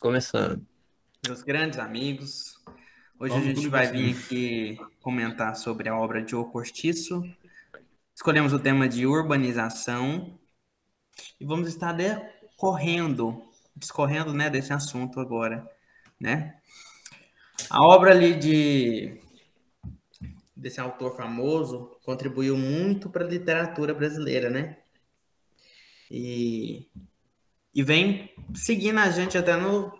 [0.00, 0.66] Começando.
[1.26, 2.58] Meus grandes amigos,
[3.18, 7.22] hoje Vamos a gente vai vir aqui comentar sobre a obra de O Cortiço.
[8.14, 10.40] Escolhemos o tema de urbanização
[11.38, 13.42] e vamos estar decorrendo,
[13.76, 15.70] discorrendo né, desse assunto agora.
[16.18, 16.58] Né?
[17.68, 19.20] A obra ali de
[20.56, 24.78] desse autor famoso contribuiu muito para a literatura brasileira, né?
[26.10, 26.88] E,
[27.74, 29.92] e vem seguindo a gente até no,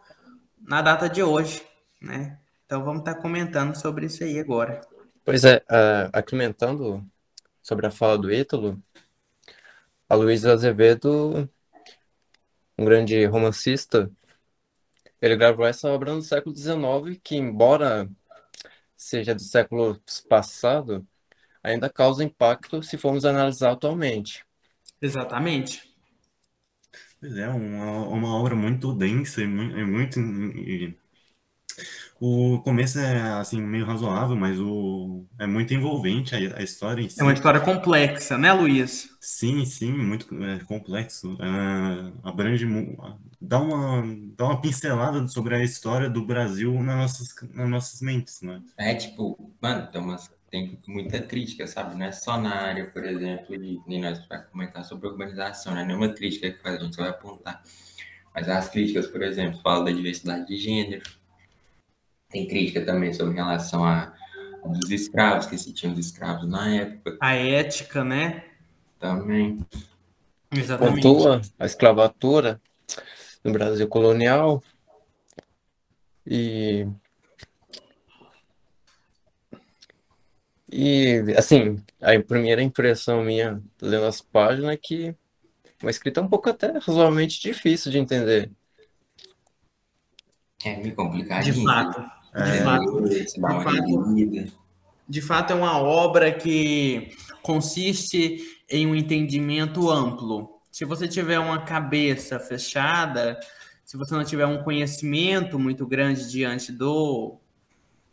[0.60, 1.62] na data de hoje,
[2.00, 2.38] né?
[2.66, 4.80] Então vamos estar tá comentando sobre isso aí agora.
[5.24, 6.10] Pois é, uh,
[7.62, 8.82] sobre a fala do Ítalo,
[10.08, 11.48] a Luísa Azevedo,
[12.78, 14.10] um grande romancista,
[15.20, 18.08] ele gravou essa obra no século XIX, que embora
[18.96, 21.06] seja do século passado,
[21.62, 24.44] ainda causa impacto se formos analisar atualmente.
[25.00, 25.89] Exatamente.
[27.20, 30.18] Pois é, uma, uma obra muito densa e muito.
[30.18, 30.94] E,
[32.20, 37.08] o começo é assim meio razoável, mas o é muito envolvente a, a história em
[37.08, 37.18] si.
[37.18, 39.08] É uma história complexa, né, Luiz?
[39.20, 41.36] Sim, sim, muito é, complexo.
[41.40, 42.66] É, abrange,
[43.40, 44.02] dá uma,
[44.36, 48.62] dá uma pincelada sobre a história do Brasil nas nossas, nas nossas mentes, né?
[48.76, 51.96] É tipo, mano, tem umas tem muita crítica, sabe?
[51.96, 55.84] Não é só na área, por exemplo, de nem nós para comentar sobre urbanização, né?
[55.84, 57.62] Nenhuma crítica que faz, a gente vai apontar.
[58.34, 61.02] Mas as críticas, por exemplo, falam da diversidade de gênero.
[62.28, 64.12] Tem crítica também sobre relação a
[64.64, 67.16] dos escravos, que se tinham os escravos na época.
[67.20, 68.44] A ética, né?
[68.98, 69.64] Também.
[70.52, 71.02] Exatamente.
[71.02, 72.60] Pontua a escravatura
[73.42, 74.62] no Brasil colonial.
[76.26, 76.86] E
[80.72, 85.14] E, assim, a primeira impressão minha lendo as páginas é que
[85.82, 88.50] uma escrita é um pouco até razoavelmente difícil de entender.
[90.64, 91.44] É meio complicado.
[91.44, 92.00] De fato.
[92.00, 94.60] De, é, fato, de, fato
[95.08, 100.60] de fato, é uma obra que consiste em um entendimento amplo.
[100.70, 103.40] Se você tiver uma cabeça fechada,
[103.84, 107.40] se você não tiver um conhecimento muito grande diante do,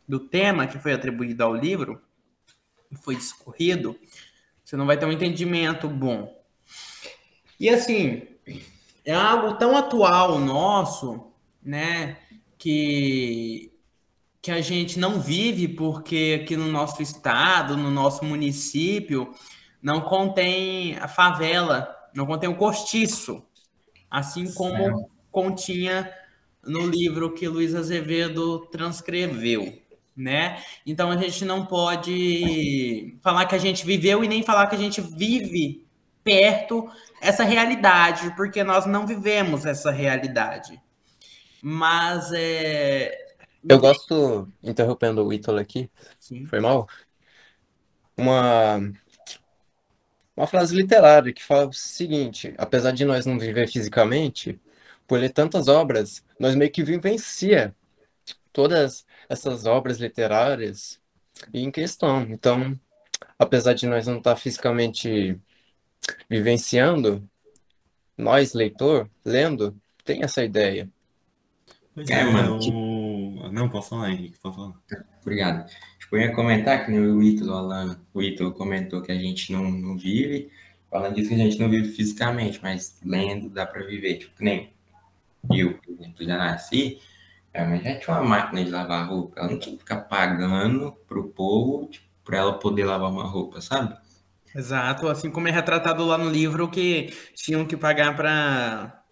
[0.08, 2.02] do tema que foi atribuído ao livro,
[2.96, 3.98] foi discorrido,
[4.64, 6.36] você não vai ter um entendimento bom.
[7.60, 8.24] E assim,
[9.04, 11.32] é algo tão atual nosso,
[11.64, 12.18] né,
[12.58, 13.72] que
[14.40, 19.34] que a gente não vive porque aqui no nosso estado, no nosso município,
[19.82, 23.44] não contém a favela, não contém o cortiço,
[24.10, 25.12] assim como certo.
[25.30, 26.10] continha
[26.64, 29.82] no livro que Luiz Azevedo transcreveu
[30.18, 30.62] né?
[30.86, 34.80] Então a gente não pode falar que a gente viveu e nem falar que a
[34.80, 35.86] gente vive
[36.24, 36.90] perto
[37.22, 40.82] essa realidade, porque nós não vivemos essa realidade.
[41.62, 43.28] Mas é.
[43.68, 45.90] Eu gosto, interrompendo o Ítalo aqui,
[46.20, 46.46] Sim.
[46.46, 46.88] foi mal?
[48.16, 48.80] Uma,
[50.36, 54.60] uma frase literária que fala o seguinte: apesar de nós não viver fisicamente,
[55.08, 57.76] por ler tantas obras, nós meio que vivencia
[58.52, 61.00] todas essas obras literárias
[61.54, 62.22] em questão.
[62.30, 62.80] Então,
[63.38, 65.40] apesar de nós não estar fisicamente
[66.30, 67.28] vivenciando,
[68.18, 70.90] nós, leitor, lendo, tem essa ideia.
[71.94, 72.60] Pois é, é mano.
[72.60, 73.52] O...
[73.52, 74.74] Não, posso falar, Henrique, falar.
[75.22, 75.70] Obrigado.
[76.00, 79.70] Tipo, eu ia comentar que o Ítalo, Alan, o Ítalo comentou que a gente não,
[79.70, 80.50] não vive,
[80.90, 84.20] falando disso que a gente não vive fisicamente, mas lendo dá para viver.
[84.20, 84.72] Tipo, nem
[85.52, 87.00] eu, por exemplo, já nasci,
[87.58, 89.40] é, mas já tinha uma máquina de lavar roupa.
[89.40, 93.60] Ela não tinha que ficar pagando pro povo tipo, para ela poder lavar uma roupa,
[93.62, 93.98] sabe?
[94.56, 99.04] Exato, assim como é retratado lá no livro que tinham que pagar para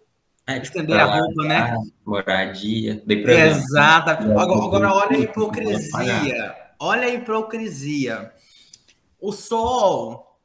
[0.46, 1.74] é, estender a roupa, né?
[2.04, 3.02] Moradia.
[3.08, 4.10] Exato.
[4.10, 6.56] Agora, agora olha a hipocrisia.
[6.78, 8.32] Olha a hipocrisia.
[9.20, 10.35] O sol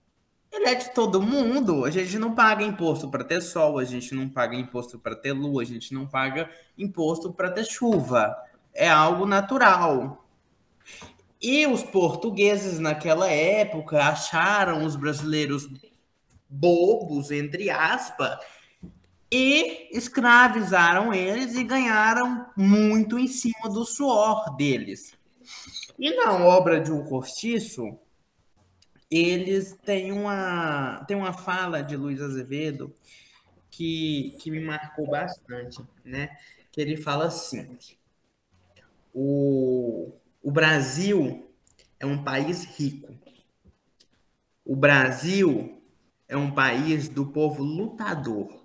[0.51, 1.85] ele é de todo mundo.
[1.85, 5.31] A gente não paga imposto para ter sol, a gente não paga imposto para ter
[5.31, 8.35] lua, a gente não paga imposto para ter chuva.
[8.73, 10.25] É algo natural.
[11.41, 15.67] E os portugueses naquela época acharam os brasileiros
[16.47, 18.37] bobos, entre aspas,
[19.31, 25.17] e escravizaram eles e ganharam muito em cima do suor deles.
[25.97, 27.97] E na obra de um cortiço,
[29.11, 32.95] eles têm uma, têm uma fala de Luiz Azevedo
[33.69, 36.29] que, que me marcou bastante, né?
[36.71, 37.77] Que ele fala assim:
[39.13, 41.51] o, o Brasil
[41.99, 43.13] é um país rico.
[44.63, 45.83] O Brasil
[46.29, 48.61] é um país do povo lutador.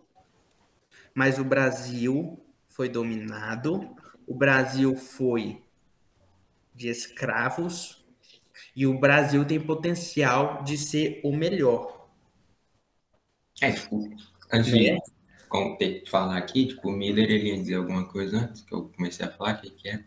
[1.13, 2.39] Mas o Brasil
[2.69, 3.97] foi dominado,
[4.27, 5.65] o Brasil foi
[6.75, 8.06] de escravos
[8.77, 12.07] e o Brasil tem potencial de ser o melhor.
[13.63, 14.09] É, tipo,
[14.53, 14.99] antes de
[15.79, 18.91] ter que falar aqui, tipo, o Miller ele ia dizer alguma coisa antes que eu
[18.95, 20.05] comecei a falar, o que, que é?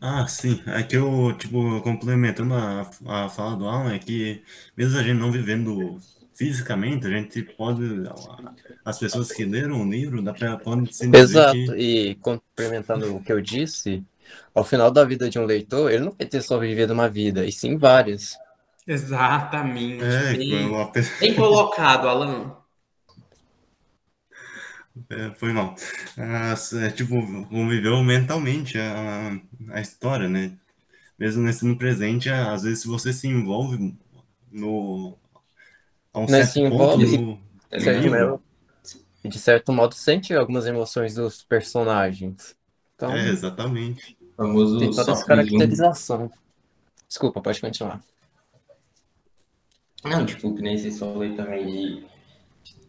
[0.00, 0.62] Ah, sim.
[0.66, 4.42] É que eu, tipo, complementando a, a fala do Alan, é que
[4.76, 6.00] mesmo a gente não vivendo
[6.34, 7.82] fisicamente, a gente pode.
[8.84, 11.72] As pessoas que leram o livro, dá pra, podem se Exato, que...
[11.72, 14.04] e complementando o que eu disse,
[14.54, 17.44] ao final da vida de um leitor, ele não vai ter só vivido uma vida,
[17.44, 18.36] e sim várias.
[18.86, 20.04] Exatamente.
[20.04, 20.70] É, bem,
[21.20, 22.56] bem colocado, Alan.
[25.10, 25.74] É, foi mal.
[26.16, 27.14] Ah, é, tipo,
[27.48, 29.38] conviveu mentalmente a,
[29.70, 30.56] a história, né?
[31.18, 33.94] Mesmo nesse no presente, às vezes se você se envolve
[34.50, 35.16] no
[36.12, 37.40] a um certo se envolve, ponto no,
[37.70, 38.42] de, certo,
[39.24, 42.56] de certo modo sente algumas emoções dos personagens.
[42.94, 44.15] Então, é, exatamente.
[44.36, 46.30] Famoso tem toda essa caracterização.
[47.08, 48.02] Desculpa, pode continuar.
[50.04, 52.04] Não, tipo, que nem vocês falaram também de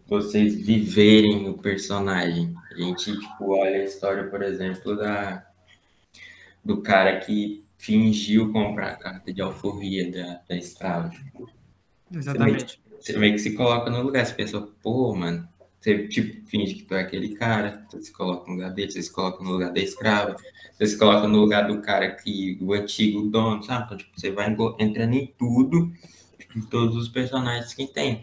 [0.07, 2.53] vocês viverem o personagem.
[2.71, 5.45] A gente, tipo, olha a história, por exemplo, da
[6.63, 11.09] do cara que fingiu comprar a carta de alforria da, da escrava.
[11.09, 11.49] Tipo,
[12.13, 12.81] Exatamente.
[12.99, 15.47] Você meio que se coloca no lugar, você pensa, pô, mano,
[15.87, 19.01] você tipo, finge que tu é aquele cara, você se coloca no lugar dele, você
[19.01, 20.35] se coloca no lugar da escrava,
[20.73, 23.85] você se coloca no lugar do cara que, o antigo dono, sabe?
[23.85, 25.93] Então, tipo, você vai entrando em tudo,
[26.53, 28.21] em todos os personagens que tem.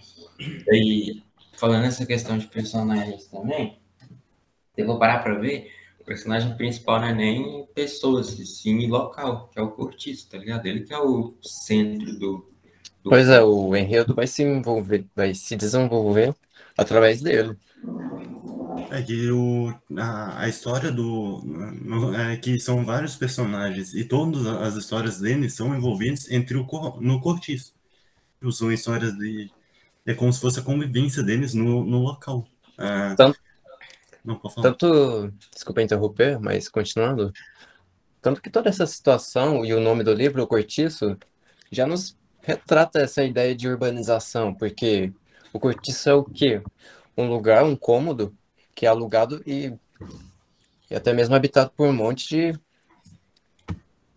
[0.71, 1.23] E
[1.55, 3.79] falando essa questão de personagens também,
[4.77, 9.59] eu vou parar para ver, o personagem principal não é nem pessoas, sim local, que
[9.59, 10.67] é o Cortiço, tá ligado?
[10.67, 12.47] Ele que é o centro do.
[13.03, 13.09] do...
[13.09, 16.35] Pois é, o enredo vai se envolver, vai se desenvolver
[16.77, 17.57] através dele.
[18.91, 21.43] É que o, a, a história do.
[22.31, 26.67] É que são vários personagens e todas as histórias deles são envolvidas entre o,
[27.01, 27.75] no Cortiço.
[28.53, 29.51] São histórias de
[30.07, 32.47] é como se fosse a convivência deles no, no local.
[32.79, 33.15] É...
[33.15, 33.39] Tanto,
[34.25, 37.33] Não, tanto, desculpa interromper, mas continuando,
[38.21, 41.17] tanto que toda essa situação e o nome do livro, O Cortiço,
[41.71, 45.13] já nos retrata essa ideia de urbanização, porque
[45.55, 46.61] o cortiço é o quê?
[47.17, 48.37] Um lugar, um cômodo,
[48.75, 49.73] que é alugado e,
[50.91, 52.59] e até mesmo habitado por um monte de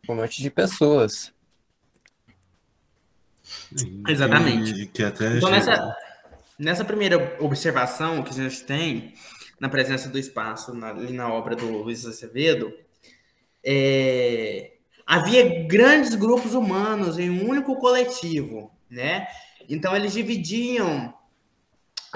[0.04, 1.32] por um monte de pessoas.
[4.08, 4.88] Exatamente.
[4.88, 5.96] Que, até então, nessa,
[6.58, 9.14] nessa primeira observação que a gente tem
[9.60, 12.74] na presença do espaço na, ali na obra do Luiz Azevedo,
[13.64, 14.72] é,
[15.06, 19.28] havia grandes grupos humanos em um único coletivo, né?
[19.70, 21.14] Então eles dividiam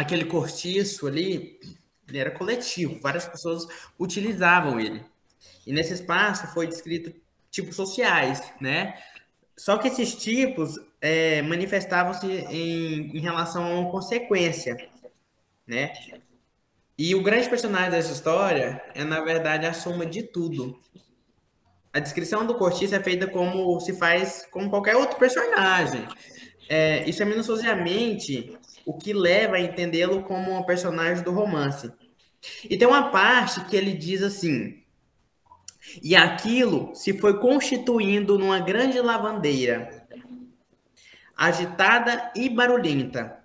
[0.02, 1.60] aquele cortiço ali,
[2.08, 3.66] ele era coletivo, várias pessoas
[4.00, 5.04] utilizavam ele.
[5.66, 7.14] E nesse espaço foi descrito
[7.50, 8.96] tipos sociais, né?
[9.58, 14.76] Só que esses tipos é, manifestavam-se em, em relação a uma consequência,
[15.68, 15.94] né?
[16.98, 20.80] E o grande personagem dessa história é, na verdade, a soma de tudo.
[21.94, 26.08] A descrição do Cortiço é feita como se faz com qualquer outro personagem.
[26.70, 31.92] É, isso é minuciosamente o que leva a entendê-lo como um personagem do romance.
[32.64, 34.82] E tem uma parte que ele diz assim:
[36.02, 40.08] e aquilo se foi constituindo numa grande lavandeira,
[41.36, 43.38] agitada e barulhenta,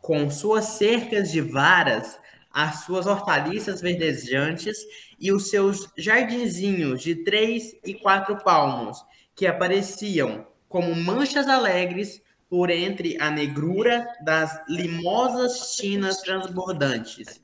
[0.00, 2.18] com suas cercas de varas,
[2.50, 4.78] as suas hortaliças verdejantes
[5.20, 9.04] e os seus jardinzinhos de três e quatro palmos,
[9.34, 17.40] que apareciam como manchas alegres por entre a negrura das limosas chinas transbordantes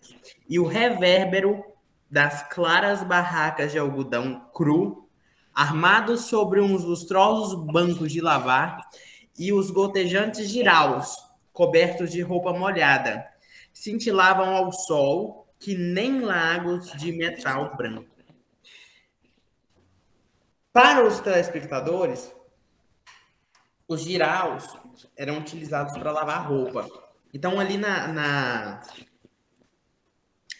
[0.49, 1.64] e o revérbero
[2.11, 5.09] das claras barracas de algodão cru,
[5.54, 8.88] armados sobre uns lustrosos bancos de lavar,
[9.38, 11.16] e os gotejantes giraus,
[11.52, 13.25] cobertos de roupa molhada,
[13.73, 18.12] cintilavam ao sol que nem lagos de metal branco.
[20.73, 22.35] Para os telespectadores,
[23.93, 24.65] os giraus
[25.17, 26.89] eram utilizados para lavar roupa.
[27.33, 28.81] Então, ali na, na,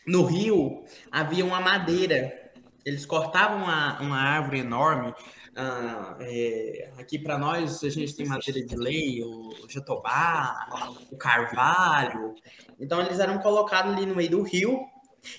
[0.07, 2.41] no rio havia uma madeira.
[2.85, 5.15] Eles cortavam uma, uma árvore enorme.
[5.55, 10.67] Ah, é, aqui para nós a gente tem madeira de lei, o jatobá,
[11.11, 12.35] o carvalho.
[12.81, 14.81] Então eles eram colocados ali no meio do rio.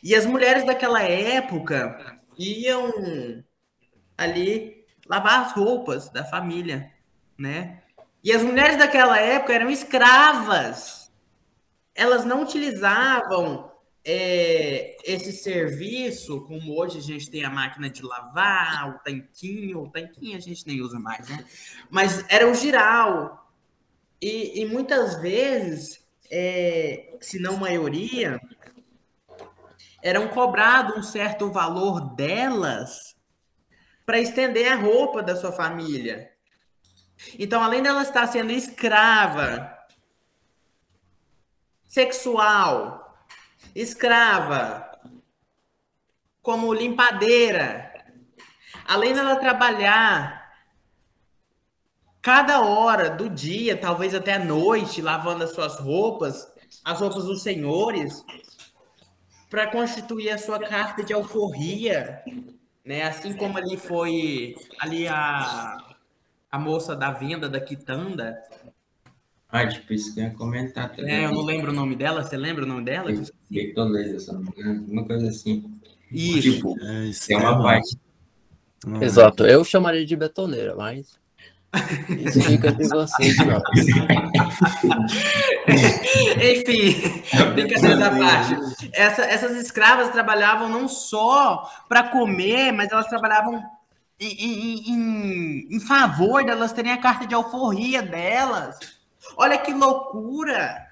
[0.01, 3.43] E as mulheres daquela época iam
[4.17, 6.91] ali lavar as roupas da família,
[7.37, 7.82] né?
[8.23, 11.11] E as mulheres daquela época eram escravas.
[11.93, 13.71] Elas não utilizavam
[14.05, 19.89] é, esse serviço, como hoje a gente tem a máquina de lavar, o tanquinho, o
[19.89, 21.45] tanquinho a gente nem usa mais, né?
[21.89, 23.51] Mas era o giral.
[24.21, 28.39] E, e muitas vezes, é, se não maioria,
[30.01, 33.15] eram cobrado um certo valor delas
[34.05, 36.32] para estender a roupa da sua família.
[37.37, 39.77] Então, além dela estar sendo escrava,
[41.87, 43.17] sexual,
[43.75, 44.89] escrava,
[46.41, 47.91] como limpadeira.
[48.85, 50.43] Além dela trabalhar
[52.21, 56.47] cada hora do dia, talvez até a noite, lavando as suas roupas,
[56.83, 58.23] as roupas dos senhores,
[59.49, 62.23] para constituir a sua carta de alforria,
[62.83, 63.03] né?
[63.03, 65.77] Assim como ali foi ali a,
[66.53, 68.39] a moça da venda da quitanda,
[69.49, 71.11] ah, tipo, isso que eu ia comentar também.
[71.11, 72.23] É, eu não lembro o nome dela.
[72.23, 73.11] Você lembra o nome dela?
[73.49, 74.39] Bertoleza,
[74.87, 75.63] uma coisa assim.
[76.11, 76.53] Isso.
[76.53, 77.97] Tipo, é, tem uma parte.
[79.01, 81.19] Exato, eu chamaria de betoneira, mas
[82.19, 83.35] isso fica entre vocês.
[86.37, 87.23] Enfim,
[87.55, 88.55] brincadeira da parte.
[88.93, 93.63] Essa, essas escravas trabalhavam não só para comer, mas elas trabalhavam
[94.25, 98.79] em, em, favor delas terem a carta de alforria delas.
[99.37, 100.87] Olha que loucura!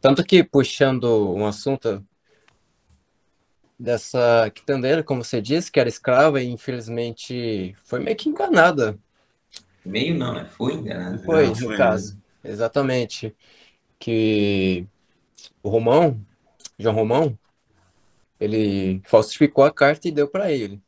[0.00, 2.04] Tanto que, puxando um assunto
[3.78, 8.98] dessa quitandeira, como você disse, que era escrava e infelizmente foi meio que enganada.
[9.84, 10.44] Meio não, né?
[10.44, 11.18] Foi enganada.
[11.18, 12.20] Foi, não, no caso.
[12.44, 13.34] Exatamente.
[13.98, 14.86] Que
[15.62, 16.20] o Romão,
[16.78, 17.38] João Romão,
[18.38, 20.80] ele falsificou a carta e deu para ele.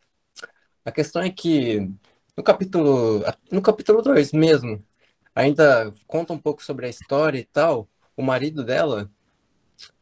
[0.90, 1.88] A questão é que
[2.36, 4.84] no capítulo no capítulo 2 mesmo,
[5.32, 7.88] ainda conta um pouco sobre a história e tal.
[8.16, 9.08] O marido dela,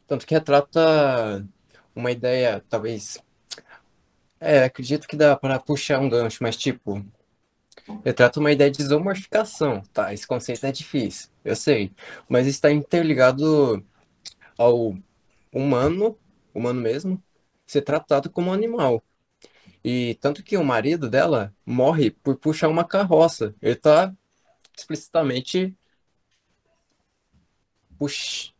[0.07, 1.47] tanto que retrata
[1.95, 3.23] uma ideia, talvez.
[4.40, 7.04] É, acredito que dá para puxar um gancho, mas tipo,
[8.04, 10.12] retrata uma ideia de isomorficação, tá?
[10.14, 11.92] Esse conceito é difícil, eu sei,
[12.28, 13.85] mas está interligado
[14.59, 14.95] ao
[15.52, 16.18] humano,
[16.54, 17.23] humano mesmo,
[17.66, 19.02] ser tratado como animal.
[19.85, 23.54] E tanto que o marido dela morre por puxar uma carroça.
[23.62, 24.12] Ele tá
[24.76, 25.76] explicitamente.
[27.99, 28.52] Puxa,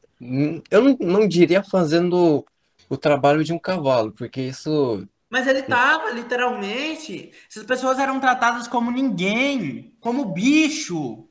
[0.71, 2.45] eu não, não diria fazendo
[2.89, 5.07] o trabalho de um cavalo, porque isso.
[5.31, 7.33] Mas ele estava, literalmente.
[7.49, 11.29] Essas pessoas eram tratadas como ninguém, como bicho.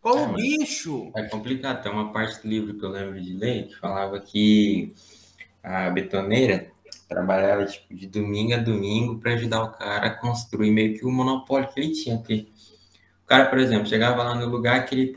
[0.00, 1.12] Como é, bicho.
[1.14, 1.82] É complicado.
[1.82, 4.94] Tem uma parte do livro que eu lembro de ler que falava que
[5.62, 6.71] a betoneira
[7.12, 11.10] trabalhava tipo, de domingo a domingo para ajudar o cara a construir meio que o
[11.10, 12.16] monopólio que ele tinha.
[12.18, 12.46] Porque
[13.26, 15.14] cara, por exemplo, chegava lá no lugar que ele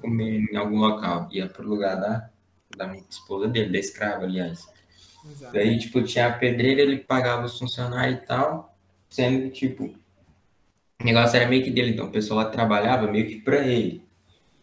[0.00, 2.30] comer em algum local, ia pro lugar da,
[2.76, 4.66] da esposa dele, da escrava, aliás.
[5.30, 5.52] Exato.
[5.52, 8.74] Daí, tipo, tinha a pedreira, ele pagava os funcionários e tal,
[9.10, 9.94] sendo que, tipo,
[11.00, 14.02] o negócio era meio que dele, então o pessoal lá trabalhava meio que pra ele,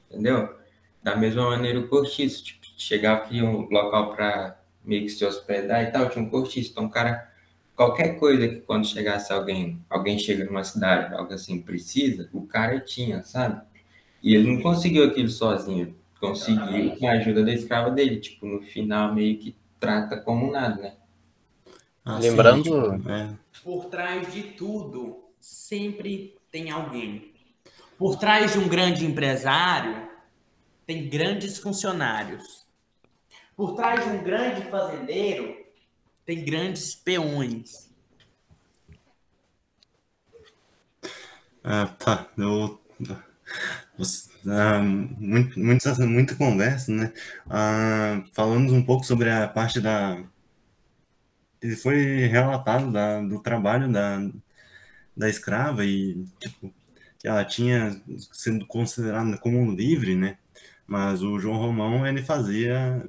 [0.09, 0.55] entendeu?
[1.03, 5.83] Da mesma maneira o cortiço, tipo, chegava aqui um local pra meio que se hospedar
[5.83, 7.29] e tal, tinha um cortiço, então o cara
[7.75, 12.79] qualquer coisa que quando chegasse alguém, alguém chega numa cidade, algo assim, precisa, o cara
[12.79, 13.61] tinha, sabe?
[14.23, 18.63] E ele não conseguiu aquilo sozinho, conseguiu com a ajuda da escrava dele, tipo, no
[18.63, 20.93] final meio que trata como nada, né?
[22.03, 23.29] Ah, Lembrando, sim, tipo, é.
[23.63, 27.31] por trás de tudo sempre tem alguém.
[27.97, 30.07] Por trás de um grande empresário
[30.85, 32.66] tem grandes funcionários.
[33.57, 35.57] Por trás de um grande fazendeiro
[36.23, 37.89] tem grandes peões.
[41.63, 42.27] Ah, tá.
[42.37, 42.79] Eu,
[44.47, 47.11] ah, muito, muito, muita conversa, né?
[47.49, 50.23] Ah, falamos um pouco sobre a parte da.
[51.59, 54.19] Ele foi relatado da, do trabalho da,
[55.15, 56.71] da escrava e, tipo,
[57.17, 57.99] que ela tinha
[58.31, 60.37] sendo considerada como livre, né?
[60.85, 63.03] Mas o João Romão, ele fazia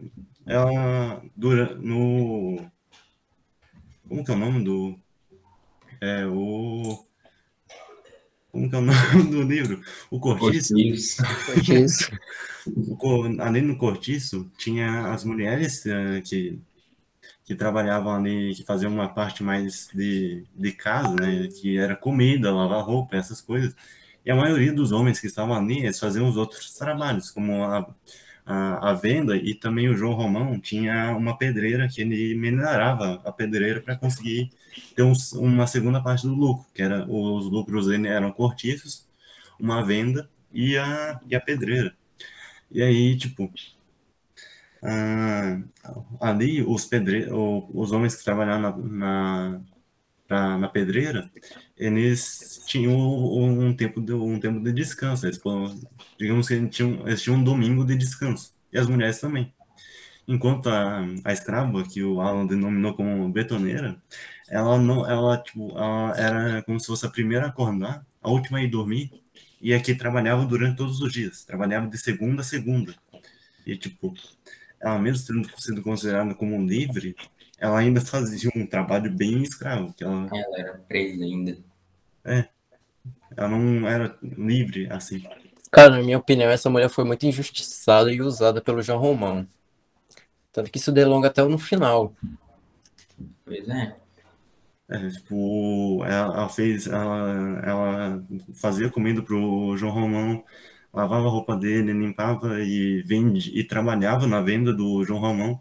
[0.48, 2.70] ela dura, no
[4.08, 4.98] como que é o nome do.
[6.00, 7.04] É o.
[8.50, 9.82] Como que é o nome do livro?
[10.10, 10.74] O Cortiço.
[11.46, 12.10] Cortiço.
[13.40, 16.58] além do Cortiço, tinha as mulheres uh, que,
[17.44, 21.48] que trabalhavam ali, que faziam uma parte mais de, de casa, né?
[21.48, 23.76] Que era comida, lavar roupa, essas coisas.
[24.24, 27.94] E a maioria dos homens que estavam ali, eles faziam os outros trabalhos, como a
[28.48, 33.30] a, a, venda e também o João Romão tinha uma pedreira que ele minerava a
[33.30, 34.50] pedreira para conseguir
[34.96, 39.06] ter um, uma segunda parte do lucro, que era os lucros eram cortiços,
[39.60, 41.94] uma venda e a, e a pedreira.
[42.70, 43.52] E aí, tipo,
[44.82, 45.60] ah,
[46.20, 47.28] ali os pedre...
[47.30, 49.60] os homens que trabalhavam na, na,
[50.28, 51.30] pra, na pedreira,
[51.76, 55.26] eles tinham um tempo de, um tempo de descanso.
[55.26, 55.40] Eles,
[56.18, 58.52] digamos que eles tinham, eles tinham um domingo de descanso.
[58.72, 59.52] E as mulheres também.
[60.28, 63.96] Enquanto a, a escrava, que o Alan denominou como betoneira,
[64.48, 68.58] ela não, ela, tipo, ela era como se fosse a primeira a acordar, a última
[68.58, 69.10] a ir dormir,
[69.60, 71.44] e aqui trabalhava durante todos os dias.
[71.44, 72.94] Trabalhava de segunda a segunda.
[73.66, 74.14] E, tipo,
[74.80, 77.16] ela mesmo sido considerada como livre,
[77.58, 79.92] ela ainda fazia um trabalho bem escravo.
[79.92, 80.28] Que ela...
[80.32, 81.58] ela era presa ainda.
[82.24, 82.48] É.
[83.36, 85.22] Ela não era livre assim.
[85.70, 89.46] Cara, na minha opinião, essa mulher foi muito injustiçada e usada pelo João Romão.
[90.52, 92.14] Tanto que isso delonga até no final.
[93.44, 93.96] Pois é.
[94.90, 98.24] É, tipo, ela, ela fez, ela, ela
[98.54, 100.42] fazia comida pro João Romão,
[100.92, 105.60] lavava a roupa dele, limpava e vende e trabalhava na venda do João Romão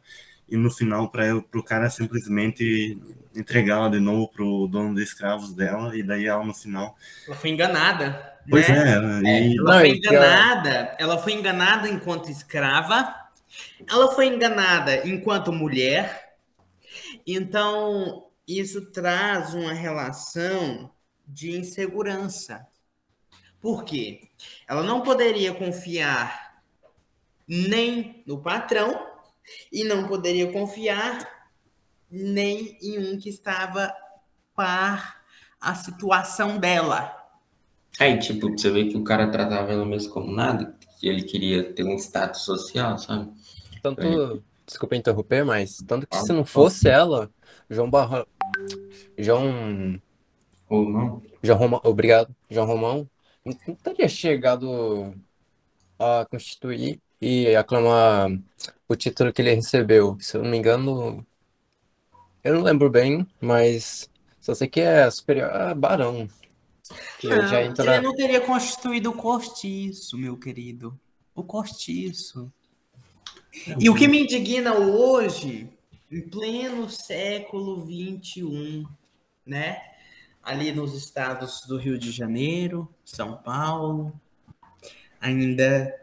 [0.50, 2.98] e no final para o cara simplesmente
[3.36, 6.96] entregá-la de novo pro dono de escravos dela e daí ela no final
[7.28, 9.22] ela foi enganada pois né?
[9.26, 9.58] é, e...
[9.58, 13.14] ela foi enganada ela foi enganada enquanto escrava
[13.90, 16.36] ela foi enganada enquanto mulher
[17.26, 20.90] então isso traz uma relação
[21.28, 22.66] de insegurança
[23.62, 24.30] por quê?
[24.68, 26.62] Ela não poderia confiar
[27.48, 29.07] nem no patrão
[29.72, 31.28] e não poderia confiar
[32.10, 33.94] nem em um que estava
[34.56, 35.22] par
[35.60, 37.14] a situação dela.
[38.00, 41.74] Aí, tipo, você vê que o cara tratava ela mesmo como nada, que ele queria
[41.74, 43.32] ter um status social, sabe?
[43.82, 44.42] Tanto, Aí...
[44.66, 47.30] desculpa interromper, mas tanto que se não fosse ela,
[47.70, 48.26] João Barra...
[49.18, 50.00] João...
[50.70, 51.24] Romão?
[51.42, 52.36] João Romão, obrigado.
[52.50, 53.10] João Romão
[53.46, 55.14] não teria chegado
[55.98, 58.30] a constituir e aclamar
[58.88, 60.18] o título que ele recebeu.
[60.20, 61.26] Se eu não me engano,
[62.44, 64.10] eu não lembro bem, mas
[64.40, 66.28] só sei que é superior a Barão.
[67.20, 67.96] Que não, já entra...
[67.96, 70.98] Ele não teria constituído o cortiço, meu querido.
[71.36, 72.52] O cortiço.
[73.80, 75.70] E o que me indigna hoje,
[76.12, 78.86] em pleno século XXI,
[79.46, 79.82] né?
[80.48, 84.14] ali nos estados do Rio de Janeiro, São Paulo,
[85.20, 85.94] ainda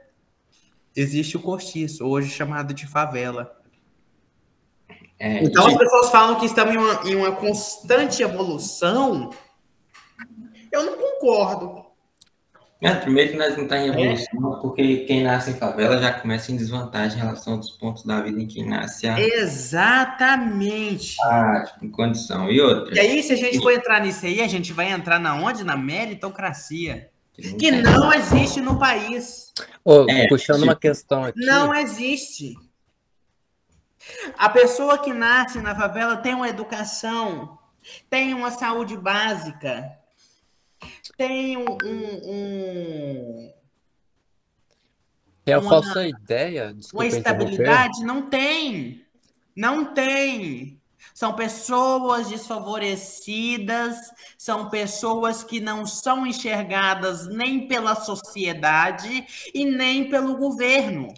[0.94, 3.61] existe o cortiço, hoje chamado de favela.
[5.18, 9.30] É, então as pessoas falam que estamos em uma, em uma constante evolução.
[10.70, 11.85] Eu não concordo.
[12.80, 14.61] É, primeiro que nós não estamos tá em evolução, é.
[14.61, 18.38] porque quem nasce em favela já começa em desvantagem em relação aos pontos da vida
[18.38, 19.18] em quem nasce a...
[19.18, 21.16] Exatamente.
[21.22, 22.50] Ah, tipo, em condição.
[22.50, 22.94] E outra.
[22.94, 25.64] E aí, se a gente for entrar nisso aí, a gente vai entrar na onde?
[25.64, 27.09] Na meritocracia.
[27.35, 29.53] Que, que não existe no país.
[29.85, 31.44] Oh, é, puxando uma questão aqui.
[31.44, 32.55] Não existe.
[34.38, 37.59] A pessoa que nasce na favela tem uma educação,
[38.09, 39.99] tem uma saúde básica,
[41.16, 41.64] tem um.
[41.85, 43.53] um, um
[45.47, 46.75] é a uma, falsa ideia.
[46.92, 48.03] Uma estabilidade?
[48.05, 49.05] Não tem.
[49.55, 50.81] Não tem.
[51.14, 53.96] São pessoas desfavorecidas,
[54.37, 59.24] são pessoas que não são enxergadas nem pela sociedade
[59.55, 61.14] e nem pelo governo.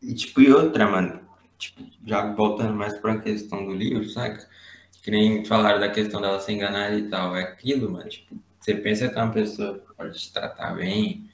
[0.00, 1.20] E tipo, e outra, mano,
[1.58, 4.48] tipo, já voltando mais para a questão do livro, saca?
[5.06, 8.74] que nem falaram da questão dela ser enganada e tal, é aquilo, mano, tipo, você
[8.74, 11.25] pensa que uma pessoa pode te tratar bem,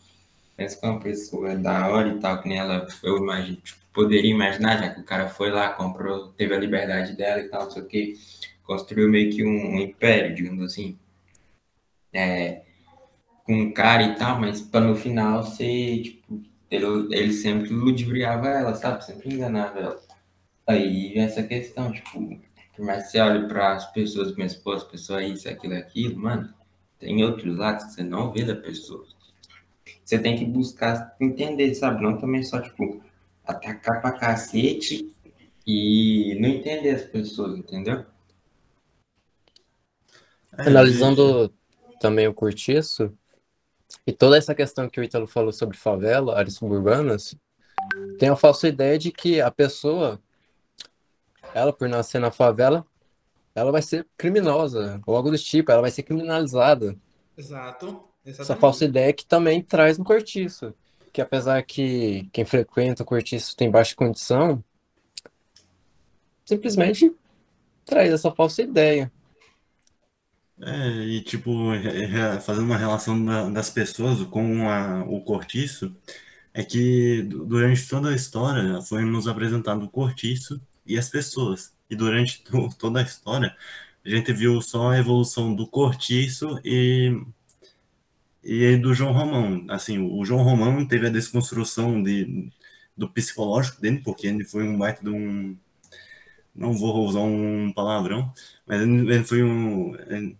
[0.62, 3.80] pensa que é uma pessoa da hora e tal, que nem ela, eu imagino, tipo,
[3.92, 7.64] poderia imaginar, já que o cara foi lá, comprou, teve a liberdade dela e tal,
[7.64, 8.14] não sei o que,
[8.62, 10.96] construiu meio que um, um império, digamos assim,
[12.12, 12.62] é,
[13.44, 18.48] com um cara e tal, mas para no final ser, tipo, ele, ele sempre ludibriava
[18.48, 20.02] ela, sabe, sempre enganava ela.
[20.66, 22.40] Aí essa questão, tipo,
[22.76, 26.54] por mais que você olhe para as pessoas, minha esposa, pessoa isso, aquilo, aquilo, mano,
[26.98, 29.04] tem outros lados que você não vê da pessoa.
[30.12, 32.02] Você tem que buscar entender, sabe?
[32.02, 33.02] Não também só, tipo,
[33.46, 35.10] atacar pra cacete
[35.66, 38.04] e não entender as pessoas, entendeu?
[40.58, 41.50] É, Analisando
[41.98, 43.16] também o cortiço,
[44.06, 47.34] e toda essa questão que o Ítalo falou sobre favela, áreas suburbanas,
[48.18, 50.20] tem a falsa ideia de que a pessoa
[51.54, 52.86] ela, por nascer na favela,
[53.54, 56.94] ela vai ser criminosa, ou algo do tipo, ela vai ser criminalizada.
[57.34, 58.11] Exato.
[58.24, 58.40] Exatamente.
[58.40, 60.74] Essa falsa ideia que também traz no cortiço.
[61.12, 64.62] Que apesar que quem frequenta o cortiço tem baixa condição,
[66.44, 67.12] simplesmente
[67.84, 69.12] traz essa falsa ideia.
[70.60, 71.50] É, e tipo,
[72.42, 75.94] fazendo uma relação da, das pessoas com a, o cortiço,
[76.54, 81.74] é que durante toda a história foi nos apresentado o cortiço e as pessoas.
[81.90, 82.42] E durante
[82.78, 83.54] toda a história,
[84.04, 87.20] a gente viu só a evolução do cortiço e,
[88.42, 89.64] e do João Romão.
[89.68, 92.50] Assim, o João Romão teve a desconstrução de,
[92.96, 95.56] do psicológico dele, porque ele foi um baita de um.
[96.54, 98.30] Não vou usar um palavrão,
[98.66, 99.94] mas ele, foi um.
[100.08, 100.36] Ele,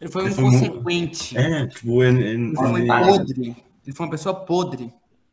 [0.00, 1.36] ele foi um ele foi consequente.
[1.36, 3.56] Um, é, tipo, ele, ele, ele foi podre.
[3.86, 4.92] Ele foi uma pessoa podre.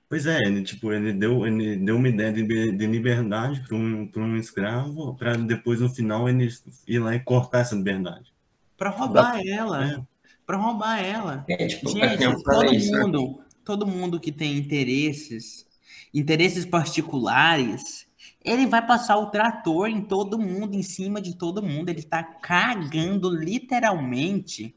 [0.09, 4.09] Pois é, ele, tipo, ele deu, ele deu uma ideia de, de liberdade para um,
[4.15, 6.49] um escravo, para depois, no final, ele
[6.87, 8.33] ir lá e cortar essa liberdade.
[8.77, 9.45] Para roubar da...
[9.45, 9.85] ela.
[9.85, 10.01] É.
[10.47, 11.43] Para roubar ela.
[11.49, 15.67] É, tipo, Gente, todo isso, mundo, todo mundo que tem interesses,
[16.13, 18.07] interesses particulares,
[18.41, 21.89] ele vai passar o trator em todo mundo, em cima de todo mundo.
[21.89, 24.73] Ele está cagando literalmente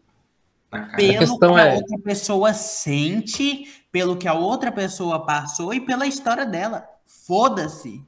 [0.96, 1.74] pelo que a é...
[1.76, 6.84] outra pessoa sente, pelo que a outra pessoa passou e pela história dela.
[7.06, 8.04] Foda-se.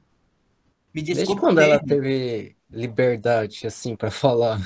[0.93, 1.27] Me desculpe.
[1.27, 4.59] Desde quando ela teve liberdade, assim, para falar?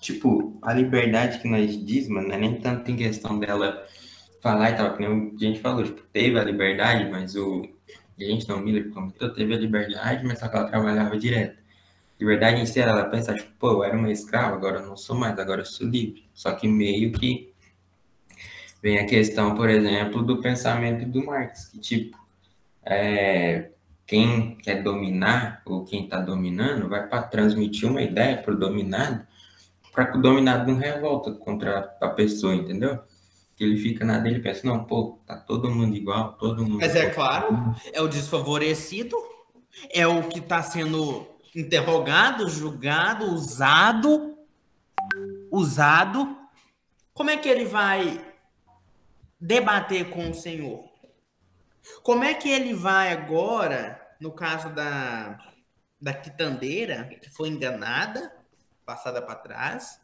[0.00, 3.86] Tipo, a liberdade que nós diz, mano, não é nem tanto em questão dela
[4.40, 7.68] falar e tal, que nem a gente falou, tipo, teve a liberdade, mas o.
[8.18, 11.60] A gente não, Miller comentou, teve a liberdade, mas só que ela trabalhava direto
[12.20, 15.16] liberdade em si, ela pensa, tipo, pô, eu era uma escrava, agora eu não sou
[15.16, 16.28] mais, agora eu sou livre.
[16.34, 17.52] Só que meio que
[18.82, 22.18] vem a questão, por exemplo, do pensamento do Marx, que, tipo,
[22.84, 23.70] é,
[24.06, 29.26] quem quer dominar ou quem está dominando vai para transmitir uma ideia para o dominado,
[29.92, 32.98] para que o dominado não revolta contra a pessoa, entendeu?
[33.58, 36.78] Ele fica na dele e pensa, não, pô, tá todo mundo igual, todo mundo.
[36.80, 39.14] Mas é claro, é o desfavorecido,
[39.92, 44.38] é o que está sendo interrogado, julgado, usado,
[45.50, 46.38] usado.
[47.12, 48.24] Como é que ele vai
[49.38, 50.84] debater com o Senhor?
[52.02, 55.38] Como é que ele vai agora, no caso da,
[56.00, 58.32] da quitandeira, que foi enganada,
[58.90, 60.00] passada para trás,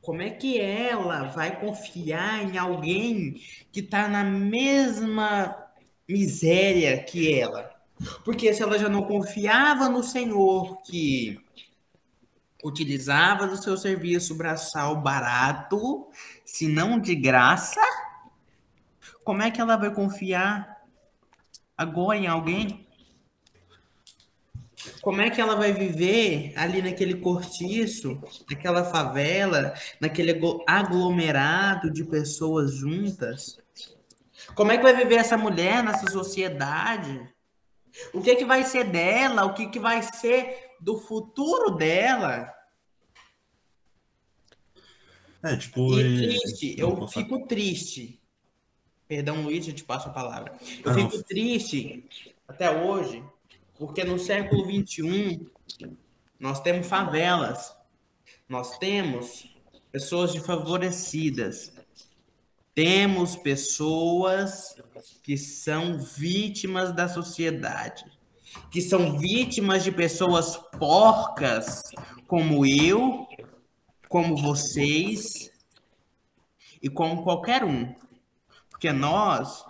[0.00, 5.70] como é que ela vai confiar em alguém que está na mesma
[6.08, 7.70] miséria que ela?
[8.24, 11.40] Porque se ela já não confiava no Senhor que
[12.64, 16.08] utilizava do seu serviço braçal barato,
[16.44, 17.80] se não de graça,
[19.22, 20.82] como é que ela vai confiar
[21.78, 22.88] agora em alguém?
[25.00, 32.74] Como é que ela vai viver ali naquele cortiço, naquela favela, naquele aglomerado de pessoas
[32.74, 33.58] juntas?
[34.54, 37.28] Como é que vai viver essa mulher nessa sociedade?
[38.12, 39.44] O que, que vai ser dela?
[39.44, 42.52] O que, que vai ser do futuro dela?
[45.42, 45.98] É, tipo.
[45.98, 48.20] E triste, eu fico triste.
[49.08, 50.54] Perdão, Luiz, eu te passo a palavra.
[50.84, 51.10] Eu Não.
[51.10, 53.22] fico triste até hoje,
[53.82, 55.44] porque no século XXI
[56.38, 57.76] nós temos favelas,
[58.48, 59.56] nós temos
[59.90, 61.72] pessoas desfavorecidas,
[62.72, 64.76] temos pessoas
[65.24, 68.04] que são vítimas da sociedade,
[68.70, 71.82] que são vítimas de pessoas porcas,
[72.28, 73.26] como eu,
[74.08, 75.50] como vocês
[76.80, 77.92] e como qualquer um.
[78.70, 79.64] Porque nós,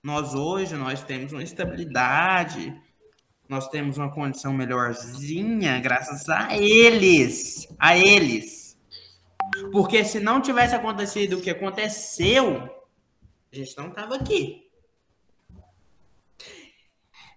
[0.00, 2.86] nós hoje, nós temos uma estabilidade,
[3.48, 8.76] nós temos uma condição melhorzinha graças a eles, a eles.
[9.72, 12.68] Porque se não tivesse acontecido o que aconteceu,
[13.50, 14.68] a gente não estava aqui.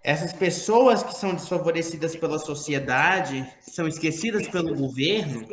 [0.03, 5.47] Essas pessoas que são desfavorecidas pela sociedade, são esquecidas pelo governo,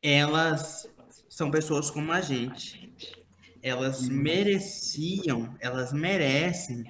[0.00, 0.88] elas
[1.28, 2.92] são pessoas como a gente.
[3.62, 6.84] Elas mereciam, elas merecem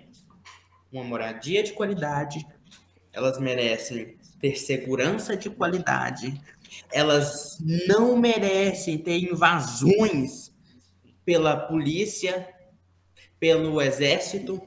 [0.95, 2.47] uma moradia de qualidade,
[3.13, 6.41] elas merecem ter segurança de qualidade,
[6.93, 10.53] elas não merecem ter invasões
[11.25, 12.49] pela polícia,
[13.41, 14.63] pelo exército.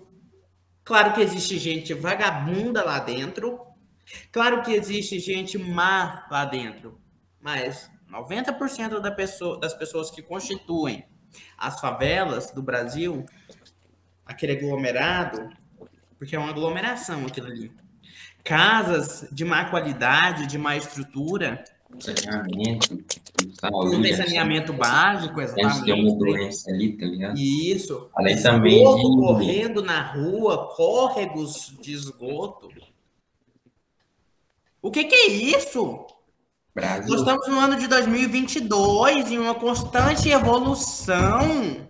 [0.83, 3.59] Claro que existe gente vagabunda lá dentro.
[4.31, 6.99] Claro que existe gente má lá dentro.
[7.39, 11.05] Mas 90% da pessoa, das pessoas que constituem
[11.57, 13.25] as favelas do Brasil,
[14.25, 15.49] aquele aglomerado,
[16.17, 17.71] porque é uma aglomeração aquilo ali.
[18.43, 21.63] Casas de má qualidade, de má estrutura,
[21.99, 23.03] saneamento,
[23.59, 23.95] saúde.
[23.95, 25.83] Não tem saneamento básico, exatamente.
[25.83, 27.39] Tem uma doença ali, tá ligado?
[27.39, 28.09] Isso.
[28.15, 29.17] Além também de...
[29.17, 32.69] correndo na rua, córregos de esgoto.
[34.81, 36.05] O que, que é isso?
[36.73, 37.09] Brasil.
[37.09, 41.89] Nós estamos no ano de 2022 em uma constante evolução.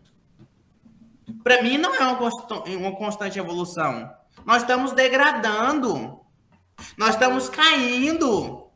[1.44, 2.00] Para mim, não é
[2.78, 4.10] uma constante evolução.
[4.48, 6.22] Nós estamos degradando.
[6.98, 8.72] Nós estamos caindo.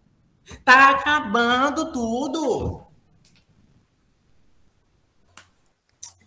[0.65, 2.84] Tá acabando tudo.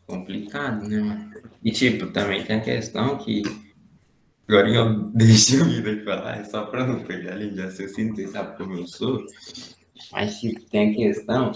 [0.07, 1.31] Complicado, né, mano?
[1.63, 3.43] E, tipo, também tem a questão que.
[4.49, 8.15] Agora eu deixo eu vir falar, é só para não perder a linha de raciocínio,
[8.15, 9.27] vocês sabem como eu sou.
[10.11, 11.53] Mas, tipo, tem a questão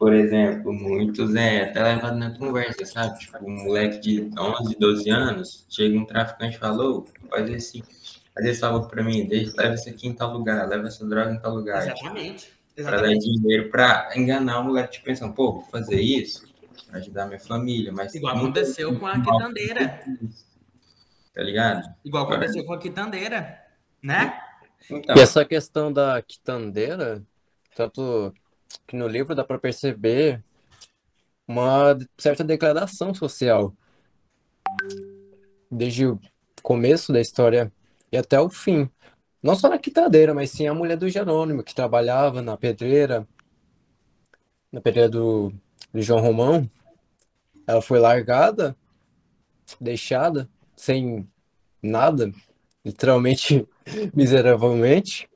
[0.00, 3.18] por exemplo, muitos é até levado na conversa, sabe?
[3.18, 7.84] Tipo, um moleque de 11, 12 anos, chega um traficante e falou, faz esse,
[8.34, 11.34] faz esse favor pra mim, deixa, leva isso aqui em tal lugar, leva essa droga
[11.34, 11.82] em tal lugar.
[11.82, 12.50] Exatamente.
[12.76, 16.50] Para dar dinheiro, para enganar o moleque, tipo, pensando, pô, vou fazer isso,
[16.88, 18.14] pra ajudar minha família, mas...
[18.14, 20.00] Igual aconteceu com a quitandeira.
[21.34, 21.94] Tá ligado?
[22.02, 23.60] Igual aconteceu com a quitandeira,
[24.02, 24.40] né?
[24.90, 27.22] Então, e essa questão da quitandeira,
[27.76, 28.32] tanto
[28.86, 30.42] que no livro dá para perceber
[31.46, 33.74] uma certa declaração social.
[35.70, 36.20] Desde o
[36.62, 37.72] começo da história
[38.12, 38.88] e até o fim.
[39.42, 43.26] Não só na quitadeira, mas sim a mulher do Jerônimo, que trabalhava na pedreira,
[44.70, 45.52] na pedreira do,
[45.92, 46.70] do João Romão.
[47.66, 48.76] Ela foi largada,
[49.80, 51.28] deixada, sem
[51.82, 52.32] nada,
[52.84, 53.66] literalmente,
[54.14, 55.28] miseravelmente.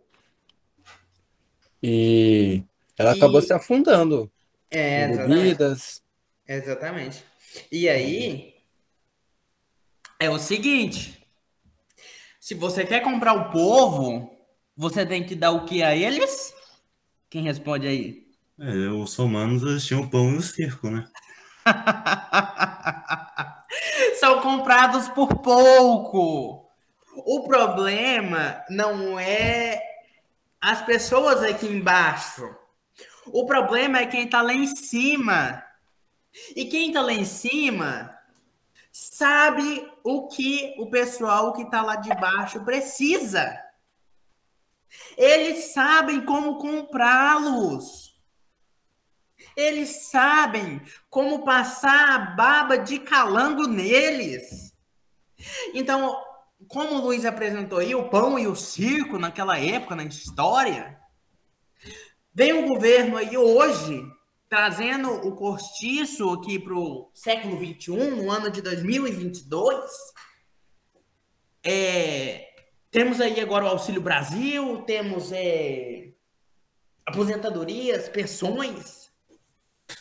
[1.83, 2.63] E
[2.99, 3.17] ela e...
[3.17, 4.31] acabou se afundando.
[4.71, 6.03] É, bebidas.
[6.47, 7.25] Exatamente.
[7.71, 8.55] E aí,
[10.19, 11.27] é o seguinte:
[12.41, 14.31] se você quer comprar o povo,
[14.77, 16.55] você tem que dar o que a eles?
[17.31, 18.25] Quem responde aí?
[18.59, 21.09] É, os romanos tinham pão no circo, né?
[24.21, 26.71] São comprados por pouco.
[27.17, 29.83] O problema não é
[30.61, 32.55] as pessoas aqui embaixo.
[33.27, 35.65] O problema é quem está lá em cima.
[36.55, 38.11] E quem está lá em cima
[38.93, 43.61] sabe o que o pessoal que está lá de baixo precisa.
[45.17, 48.15] Eles sabem como comprá-los.
[49.57, 54.73] Eles sabem como passar a baba de calango neles.
[55.73, 56.17] Então,
[56.69, 61.01] como o Luiz apresentou aí, o pão e o circo naquela época, na história,
[62.37, 64.05] Vem um governo aí hoje
[64.49, 69.89] trazendo o cortiço aqui para o século XXI, no ano de 2022.
[71.63, 72.49] É,
[72.91, 76.13] temos aí agora o Auxílio Brasil, temos é,
[77.07, 79.13] aposentadorias, pensões.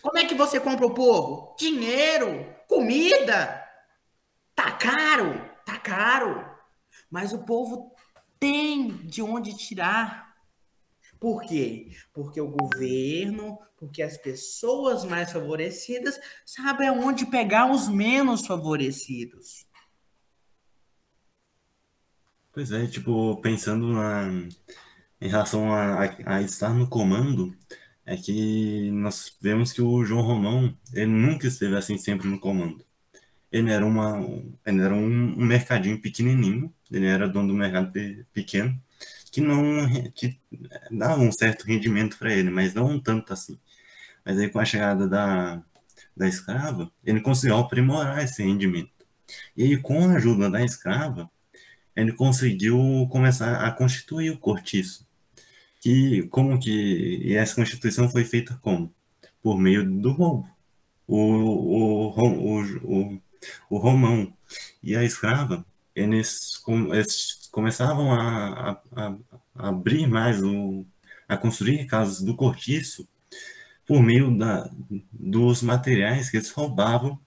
[0.01, 1.55] Como é que você compra o povo?
[1.59, 3.63] Dinheiro, comida.
[4.55, 6.43] Tá caro, tá caro.
[7.11, 7.95] Mas o povo
[8.39, 10.22] tem de onde tirar
[11.23, 11.87] por quê?
[12.13, 19.65] Porque o governo, porque as pessoas mais favorecidas sabem aonde pegar os menos favorecidos.
[22.51, 24.27] Pois é, tipo, pensando na,
[25.21, 27.55] em relação a, a, a, estar no comando,
[28.05, 32.85] é que nós vemos que o João Romão, ele nunca esteve assim sempre no comando.
[33.49, 34.19] Ele era, uma,
[34.65, 37.93] ele era um, mercadinho pequenininho, ele era dono do mercado
[38.33, 38.77] pequeno,
[39.33, 39.65] que não
[40.13, 40.39] que
[40.91, 43.59] dava um certo rendimento para ele, mas não tanto assim.
[44.23, 45.63] Mas aí com a chegada da,
[46.15, 48.91] da escrava, ele conseguiu aprimorar esse rendimento.
[49.57, 51.31] E aí com a ajuda da escrava,
[51.95, 55.07] ele conseguiu começar a constituir o cortiço.
[55.81, 56.71] Que como que
[57.23, 58.93] e essa constituição foi feita como?
[59.41, 60.47] Por meio do roubo.
[61.07, 63.21] O, o, o, o,
[63.69, 64.31] o Romão
[64.83, 65.65] e a escrava,
[65.95, 69.15] eles, eles começavam a, a,
[69.55, 70.83] a abrir mais, o,
[71.29, 73.07] a construir casas do cortiço
[73.85, 74.67] por meio da,
[75.11, 77.19] dos materiais que eles roubavam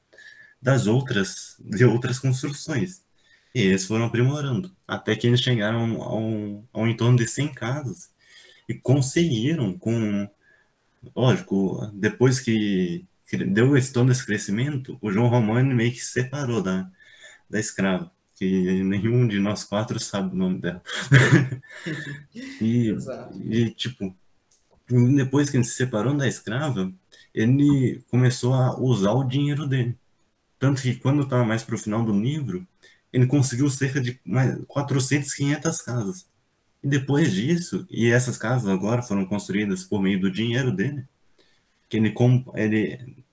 [0.61, 3.05] das outras, de outras construções.
[3.55, 8.11] E eles foram aprimorando, até que eles chegaram ao, ao em torno de 100 casas
[8.69, 10.29] e conseguiram, com,
[11.15, 16.13] lógico, depois que, que deu esse, todo esse crescimento, o João Romano meio que se
[16.13, 16.91] separou da,
[17.49, 20.83] da escrava que nenhum de nós quatro sabe o nome dela.
[22.61, 22.95] e,
[23.51, 24.15] e, tipo,
[24.89, 26.93] depois que ele se separou da escrava,
[27.35, 29.97] ele começou a usar o dinheiro dele.
[30.59, 32.67] Tanto que quando estava mais para o final do livro,
[33.13, 36.27] ele conseguiu cerca de mais 400, 500 casas.
[36.83, 41.05] E depois disso, e essas casas agora foram construídas por meio do dinheiro dele,
[41.89, 42.15] que ele,
[42.55, 43.25] ele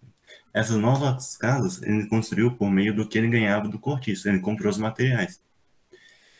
[0.53, 4.69] essas novas casas ele construiu por meio do que ele ganhava do cortiço, ele comprou
[4.69, 5.41] os materiais.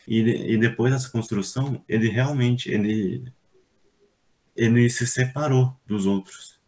[0.06, 0.20] E,
[0.54, 3.24] e depois dessa construção, ele realmente ele,
[4.56, 6.58] ele se separou dos outros.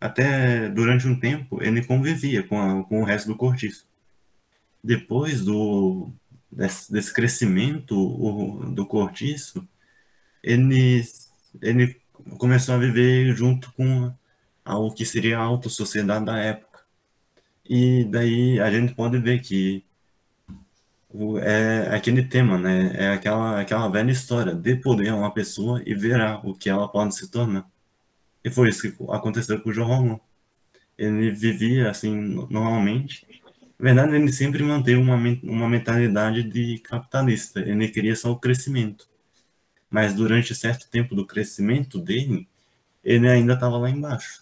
[0.00, 3.86] Até durante um tempo, ele convivia com, a, com o resto do cortiço.
[4.82, 6.12] depois do
[6.52, 9.66] desse, desse crescimento o, do cortiço,
[10.42, 11.02] ele,
[11.60, 12.00] ele
[12.38, 14.12] começou a viver junto com
[14.64, 16.71] o que seria a alta sociedade da época.
[17.68, 19.84] E daí a gente pode ver que
[21.42, 22.92] é aquele tema, né?
[22.96, 26.88] É aquela, aquela velha história de poder a uma pessoa e verá o que ela
[26.88, 27.70] pode se tornar.
[28.44, 30.20] E foi isso que aconteceu com o João Roman.
[30.98, 32.14] Ele vivia assim
[32.50, 33.26] normalmente.
[33.78, 37.60] Na verdade, ele sempre manteve uma, uma mentalidade de capitalista.
[37.60, 39.08] Ele queria só o crescimento.
[39.90, 42.48] Mas durante certo tempo do crescimento dele,
[43.04, 44.41] ele ainda estava lá embaixo.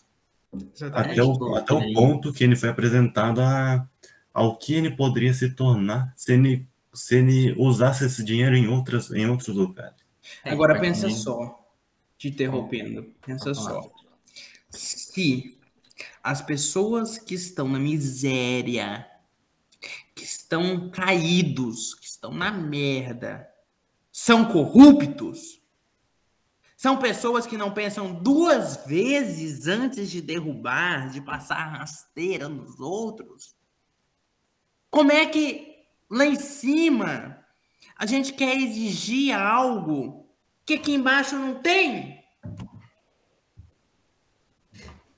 [0.92, 3.86] Até o, até o ponto que ele foi apresentado a,
[4.34, 9.10] ao que ele poderia se tornar se ele, se ele usasse esse dinheiro em, outras,
[9.12, 9.94] em outros lugares.
[10.44, 11.68] É, Agora pensa só,
[12.18, 13.80] te interrompendo, pensa só.
[14.70, 15.56] Se
[16.22, 19.06] as pessoas que estão na miséria,
[20.14, 23.48] que estão caídos, que estão na merda,
[24.12, 25.59] são corruptos,
[26.80, 33.54] são pessoas que não pensam duas vezes antes de derrubar, de passar rasteira nos outros.
[34.88, 35.76] Como é que
[36.10, 37.44] lá em cima
[37.94, 40.26] a gente quer exigir algo
[40.64, 42.24] que aqui embaixo não tem?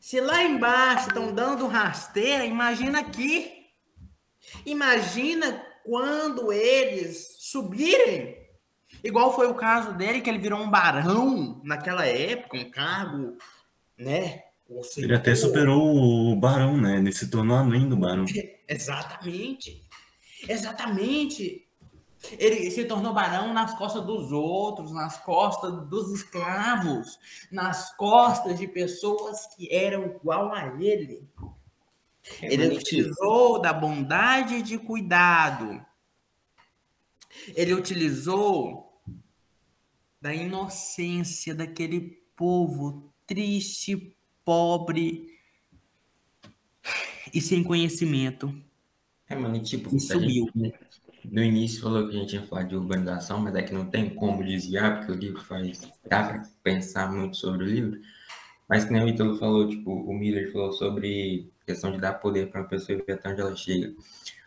[0.00, 3.68] Se lá embaixo estão dando rasteira, imagina aqui.
[4.66, 8.41] Imagina quando eles subirem
[9.02, 13.36] Igual foi o caso dele, que ele virou um barão naquela época, um cargo,
[13.98, 14.44] né?
[14.96, 16.98] Ele até superou o barão, né?
[16.98, 18.24] Ele se tornou além do barão.
[18.68, 19.82] Exatamente.
[20.48, 21.68] Exatamente.
[22.38, 27.18] Ele se tornou barão nas costas dos outros, nas costas dos escravos,
[27.50, 31.28] nas costas de pessoas que eram igual a ele.
[32.40, 35.84] Ele utilizou da bondade de cuidado.
[37.56, 38.91] Ele utilizou
[40.22, 45.36] da inocência daquele povo triste, pobre
[47.34, 48.54] e sem conhecimento.
[49.28, 50.48] É, mano, e tipo, e subiu.
[50.54, 50.78] Gente,
[51.24, 54.14] no início falou que a gente ia falar de urbanização, mas é que não tem
[54.14, 55.80] como desviar, porque o livro faz.
[56.08, 58.00] dá para pensar muito sobre o livro.
[58.68, 62.48] Mas que nem o Ítalo falou, tipo, o Miller falou sobre questão de dar poder
[62.48, 63.92] para uma pessoa e ver até onde ela chega.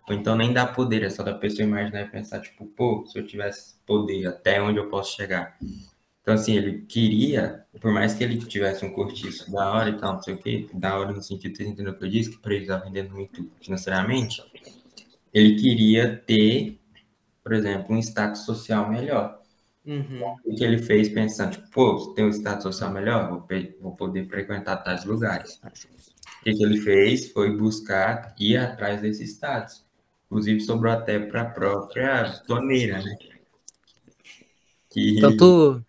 [0.07, 3.17] Ou então nem dar poder, é só da pessoa imaginar e pensar, tipo, pô, se
[3.17, 5.57] eu tivesse poder, até onde eu posso chegar.
[6.21, 10.13] Então, assim, ele queria, por mais que ele tivesse um cortiço da hora e tal,
[10.13, 12.37] não sei o quê, da hora no sentido, você entendeu o que eu disse, que
[12.39, 14.43] para ele estava vendendo muito financeiramente,
[15.31, 16.79] ele queria ter,
[17.43, 19.39] por exemplo, um status social melhor.
[19.85, 20.35] Uhum.
[20.43, 23.47] O que ele fez pensando, tipo, pô, se tem um status social melhor, vou,
[23.79, 25.61] vou poder frequentar tais lugares.
[25.63, 29.84] O que ele fez foi buscar ir atrás desse status.
[30.25, 33.17] Inclusive, sobrou até para a própria torneira, né?
[34.89, 35.83] Que Tanto.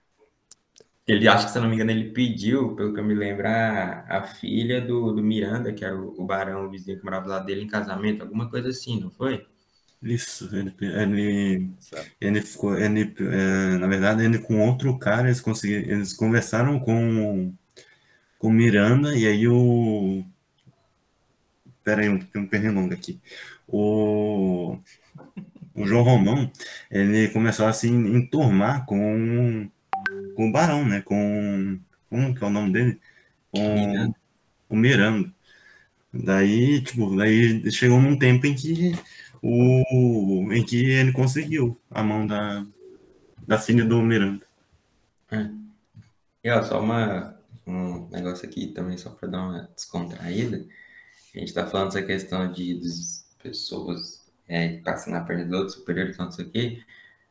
[1.07, 4.05] Ele acha que, se não me engano, ele pediu, pelo que eu me lembro, a,
[4.09, 7.31] a filha do, do Miranda, que era o, o barão, o vizinho que morava do
[7.31, 9.47] lado dele, em casamento, alguma coisa assim, não foi?
[10.03, 11.71] Isso, ele, ele,
[12.21, 17.55] ele ficou, ele, é, na verdade, ele com outro cara, eles conseguiram, eles conversaram com,
[18.37, 20.25] com Miranda, e aí o.
[21.85, 23.21] Pera aí, tem um pernilongo aqui
[23.69, 24.79] o,
[25.75, 26.51] o João Romão,
[26.91, 29.69] ele começou a se enturmar com,
[30.35, 31.03] com o Barão, né?
[31.03, 33.01] Com, como que é o nome dele?
[33.51, 34.15] Com Miranda.
[34.69, 35.35] o Miranda.
[36.13, 38.93] Daí, tipo, daí chegou num tempo em que
[39.43, 42.65] o em que ele conseguiu a mão da,
[43.47, 44.45] da filha do Miranda.
[45.31, 45.51] É.
[46.45, 50.65] E ó, só uma, um negócio aqui também, só para dar uma descontraída.
[51.35, 55.75] A gente está falando essa questão de, dos pessoas é, passando na perna do outro,
[55.75, 56.79] superior, não sei o quê,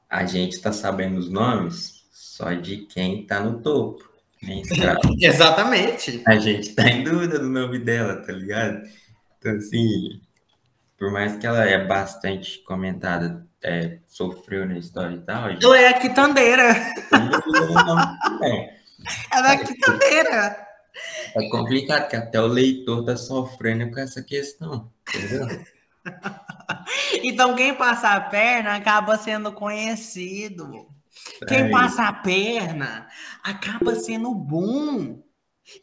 [0.10, 4.10] a gente está sabendo os nomes só de quem está no topo.
[5.20, 6.22] Exatamente.
[6.26, 8.84] A gente está em dúvida do nome dela, tá ligado?
[9.40, 10.22] Então, assim,
[10.98, 15.52] por mais que ela é bastante comentada, é, sofreu na história e tal.
[15.52, 15.66] Gente...
[15.66, 16.76] Ela é a quitandeira.
[19.32, 20.68] Ela é a quitandeira.
[21.36, 25.48] É complicado, porque até o leitor tá sofrendo com essa questão, entendeu?
[27.24, 30.88] então, quem passa a perna acaba sendo conhecido.
[31.48, 33.08] Quem é passa a perna
[33.44, 35.24] acaba sendo bom.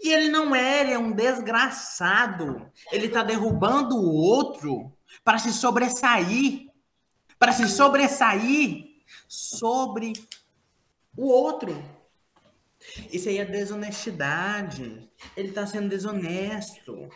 [0.00, 2.70] E ele não é, ele é um desgraçado.
[2.92, 4.92] Ele está derrubando o outro
[5.24, 6.68] para se sobressair.
[7.38, 8.84] Para se sobressair
[9.26, 10.12] sobre
[11.16, 11.82] o outro.
[13.10, 15.08] Isso aí é desonestidade.
[15.36, 17.08] Ele está sendo desonesto.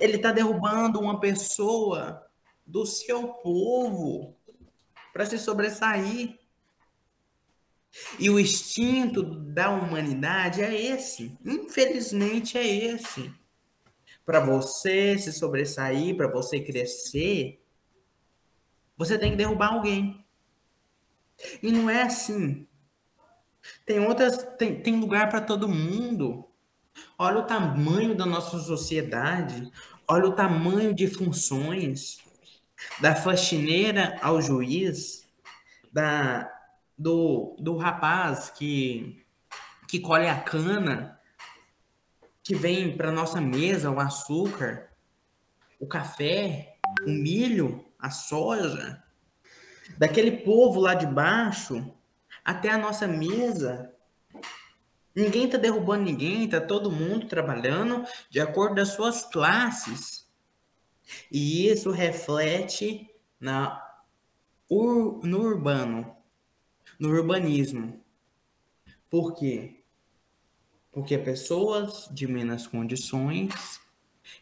[0.00, 2.26] Ele está derrubando uma pessoa
[2.66, 4.36] do seu povo
[5.12, 6.38] para se sobressair.
[8.18, 11.36] E o instinto da humanidade é esse.
[11.44, 13.32] Infelizmente é esse.
[14.24, 17.60] Para você se sobressair, para você crescer,
[18.96, 20.24] você tem que derrubar alguém.
[21.62, 22.68] E não é assim.
[23.84, 26.49] Tem outras, tem, tem lugar para todo mundo.
[27.18, 29.70] Olha o tamanho da nossa sociedade,
[30.08, 32.18] olha o tamanho de funções,
[33.00, 35.28] da faxineira ao juiz,
[35.92, 36.50] da
[37.00, 39.24] do, do rapaz que,
[39.88, 41.18] que colhe a cana,
[42.42, 44.90] que vem para nossa mesa o açúcar,
[45.78, 46.76] o café,
[47.06, 49.02] o milho, a soja,
[49.96, 51.94] daquele povo lá de baixo
[52.44, 53.94] até a nossa mesa.
[55.14, 60.28] Ninguém está derrubando ninguém, está todo mundo trabalhando de acordo das suas classes.
[61.30, 63.82] E isso reflete na,
[64.70, 66.16] no urbano
[67.00, 67.98] no urbanismo.
[69.08, 69.82] Por quê?
[70.92, 73.80] Porque pessoas de menos condições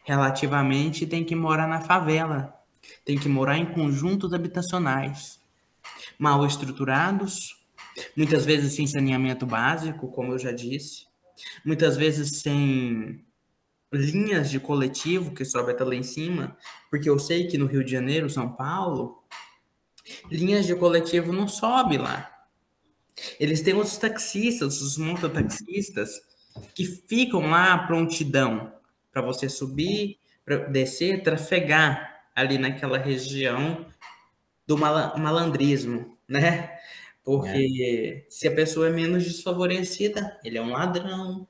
[0.03, 2.61] relativamente têm que morar na favela,
[3.05, 5.39] têm que morar em conjuntos habitacionais
[6.17, 7.58] mal estruturados,
[8.15, 11.05] muitas vezes sem saneamento básico, como eu já disse,
[11.65, 13.25] muitas vezes sem
[13.91, 16.55] linhas de coletivo que sobe até lá em cima,
[16.89, 19.23] porque eu sei que no Rio de Janeiro, São Paulo,
[20.29, 22.31] linhas de coletivo não sobe lá.
[23.39, 26.21] Eles têm os taxistas, os mototaxistas,
[26.73, 28.73] que ficam lá à prontidão
[29.11, 33.85] para você subir, para descer, trafegar ali naquela região
[34.65, 36.78] do malandrismo, né?
[37.23, 38.29] Porque é.
[38.29, 41.47] se a pessoa é menos desfavorecida, ele é um ladrão,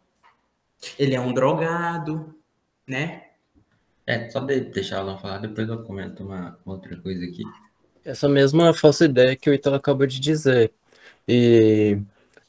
[0.98, 2.36] ele é um drogado,
[2.88, 3.26] né?
[4.06, 7.44] É, só de deixar ela falar, depois eu comento uma outra coisa aqui.
[8.04, 10.74] Essa mesma falsa ideia que o Italo acabou de dizer.
[11.28, 12.00] E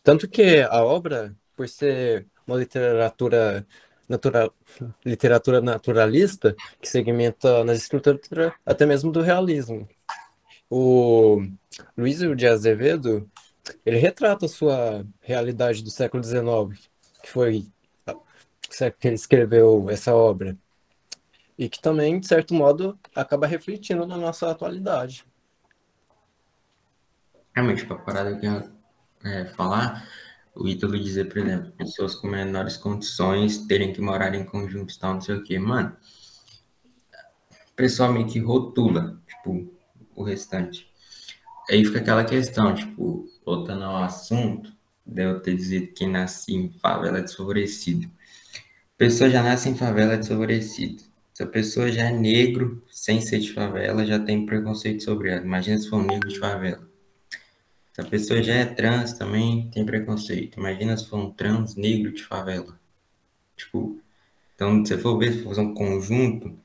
[0.03, 3.67] tanto que a obra, por ser uma literatura
[4.09, 4.55] natural,
[5.05, 9.87] literatura naturalista, que segmenta nas estruturas até mesmo do realismo.
[10.71, 11.43] O
[11.99, 13.29] Luiz de Azevedo,
[13.85, 16.89] ele retrata a sua realidade do século XIX,
[17.23, 17.67] que foi
[18.99, 20.57] que ele escreveu essa obra.
[21.59, 25.27] E que também, de certo modo, acaba refletindo na nossa atualidade
[27.55, 28.71] realmente, para parada que eu
[29.25, 30.09] é, falar,
[30.55, 35.15] o Ítalo dizer, por exemplo, pessoas com menores condições terem que morar em conjuntos, tal,
[35.15, 35.59] não sei o quê.
[35.59, 35.97] Mano,
[37.71, 39.73] o pessoal meio que rotula, tipo,
[40.21, 40.89] o restante.
[41.69, 44.73] Aí fica aquela questão, tipo, voltando ao assunto,
[45.07, 48.11] de eu ter dito que nasci em favela desfavorecido.
[48.97, 51.03] Pessoa já nasce em favela desfavorecido.
[51.33, 55.45] Se a pessoa já é negro, sem ser de favela, já tem preconceito sobre ela.
[55.45, 56.87] Imagina se for um negro de favela.
[57.95, 60.59] Se a pessoa já é trans, também tem preconceito.
[60.59, 62.79] Imagina se for um trans negro de favela.
[63.57, 63.99] Tipo,
[64.55, 66.59] então, se for ver, se for um conjunto,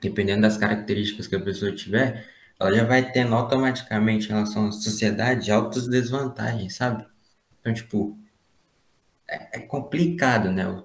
[0.00, 2.28] dependendo das características que a pessoa tiver,
[2.58, 7.06] ela já vai tendo automaticamente em relação à sociedade altas desvantagens, sabe?
[7.60, 8.18] Então, tipo,
[9.28, 10.82] é, é complicado, né?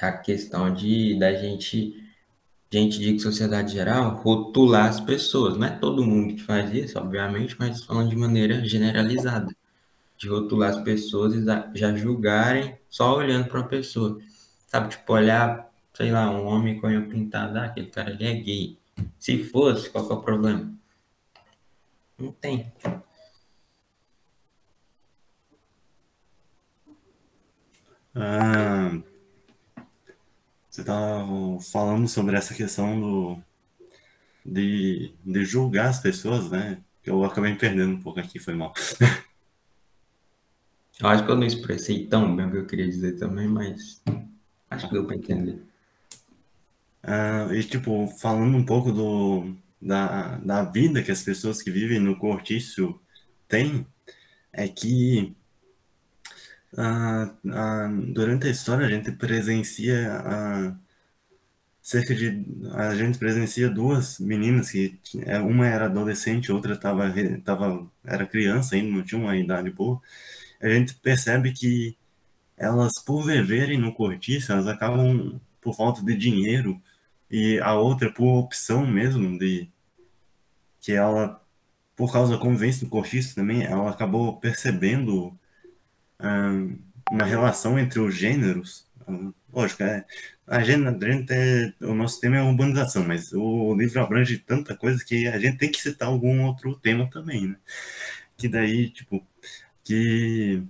[0.00, 2.02] A questão de da gente
[2.72, 5.58] gente de sociedade geral, rotular as pessoas.
[5.58, 9.54] Não é todo mundo que faz isso, obviamente, mas falando de maneira generalizada.
[10.16, 11.44] De rotular as pessoas e
[11.78, 14.18] já julgarem só olhando para uma pessoa.
[14.66, 18.34] Sabe, tipo, olhar, sei lá, um homem com unha pintada, ah, aquele cara ali é
[18.34, 18.78] gay.
[19.18, 20.72] Se fosse, qual que é o problema?
[22.18, 22.72] Não tem.
[28.14, 29.00] Ah,
[30.68, 31.26] você estava
[31.60, 33.42] falando sobre essa questão do,
[34.44, 36.82] de, de julgar as pessoas, né?
[37.04, 38.72] Eu acabei me perdendo um pouco aqui, foi mal.
[41.00, 44.00] Eu acho que eu não expressei tão bem o que eu queria dizer também, mas
[44.70, 45.60] acho que deu para entender.
[47.02, 51.98] Ah, e, tipo, falando um pouco do, da, da vida que as pessoas que vivem
[52.00, 53.00] no cortiço
[53.48, 53.86] têm,
[54.52, 55.36] é que
[56.76, 60.22] ah, ah, durante a história a gente presencia
[61.80, 62.44] cerca de
[62.74, 67.12] a gente presencia duas meninas que é, uma era adolescente outra tava,
[67.44, 70.00] tava era criança ainda não tinha uma idade boa.
[70.60, 71.96] A gente percebe que
[72.56, 76.80] elas por viverem no cortiço elas acabam por falta de dinheiro
[77.32, 79.68] e a outra por opção mesmo de
[80.80, 81.42] que ela
[81.96, 85.36] por causa da convivência no cortiço também ela acabou percebendo
[87.10, 88.86] uma relação entre os gêneros.
[89.52, 90.04] lógico, é,
[90.46, 95.26] a gente é, o nosso tema é urbanização, mas o livro abrange tanta coisa que
[95.26, 97.56] a gente tem que citar algum outro tema também, né?
[98.36, 99.26] Que daí, tipo,
[99.84, 100.62] que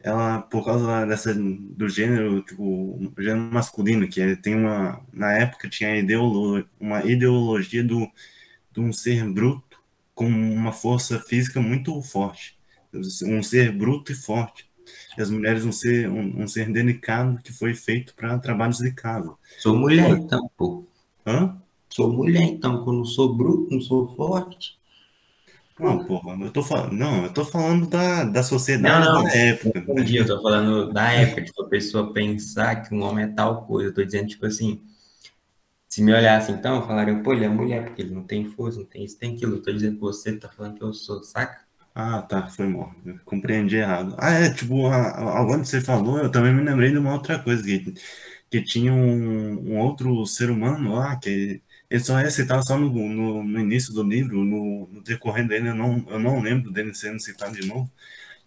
[0.00, 5.96] ela, por causa dessa, do gênero, tipo, gênero masculino, que tem uma, na época tinha
[5.96, 8.08] ideolo, uma ideologia do,
[8.72, 9.78] de um ser bruto
[10.14, 12.58] com uma força física muito forte,
[13.24, 14.68] um ser bruto e forte
[15.16, 18.92] e as mulheres um ser, um, um ser delicado que foi feito para trabalhos de
[18.92, 19.34] casa.
[19.58, 20.86] Sou mulher, então, pô.
[21.26, 21.60] Hã?
[21.90, 24.77] Sou mulher, então, quando sou bruto, não sou forte.
[25.78, 29.34] Não, porra, eu tô falando, não, eu tô falando da, da sociedade não, não, da
[29.34, 29.78] época.
[29.78, 33.64] Entendi, eu tô falando da época, tipo, a pessoa pensar que um homem é tal
[33.64, 33.90] coisa.
[33.90, 34.80] Eu tô dizendo, tipo assim,
[35.88, 38.86] se me olhasse então, falariam, pô, ele é mulher, porque ele não tem força, não
[38.86, 39.56] tem isso, tem aquilo.
[39.56, 41.60] Eu tô dizendo que você tá falando que eu sou, saca?
[41.94, 42.94] Ah, tá, foi mal.
[43.04, 44.14] Eu compreendi errado.
[44.18, 47.62] Ah, é, tipo, agora que você falou, eu também me lembrei de uma outra coisa,
[47.62, 47.94] que,
[48.50, 52.90] que tinha um, um outro ser humano lá, que ele só é citado só no,
[52.90, 56.94] no, no início do livro, no, no decorrer dele, eu não, eu não lembro dele
[56.94, 57.90] sendo citado de novo,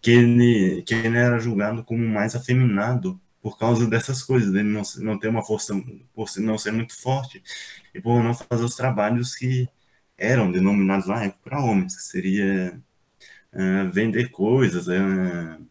[0.02, 4.84] que ele, que ele era julgado como mais afeminado por causa dessas coisas, dele não,
[5.00, 5.74] não ter uma força,
[6.14, 7.44] por não ser muito forte,
[7.94, 9.68] e por não fazer os trabalhos que
[10.18, 12.80] eram denominados lá para homens, que seria
[13.54, 15.66] uh, vender coisas, uh,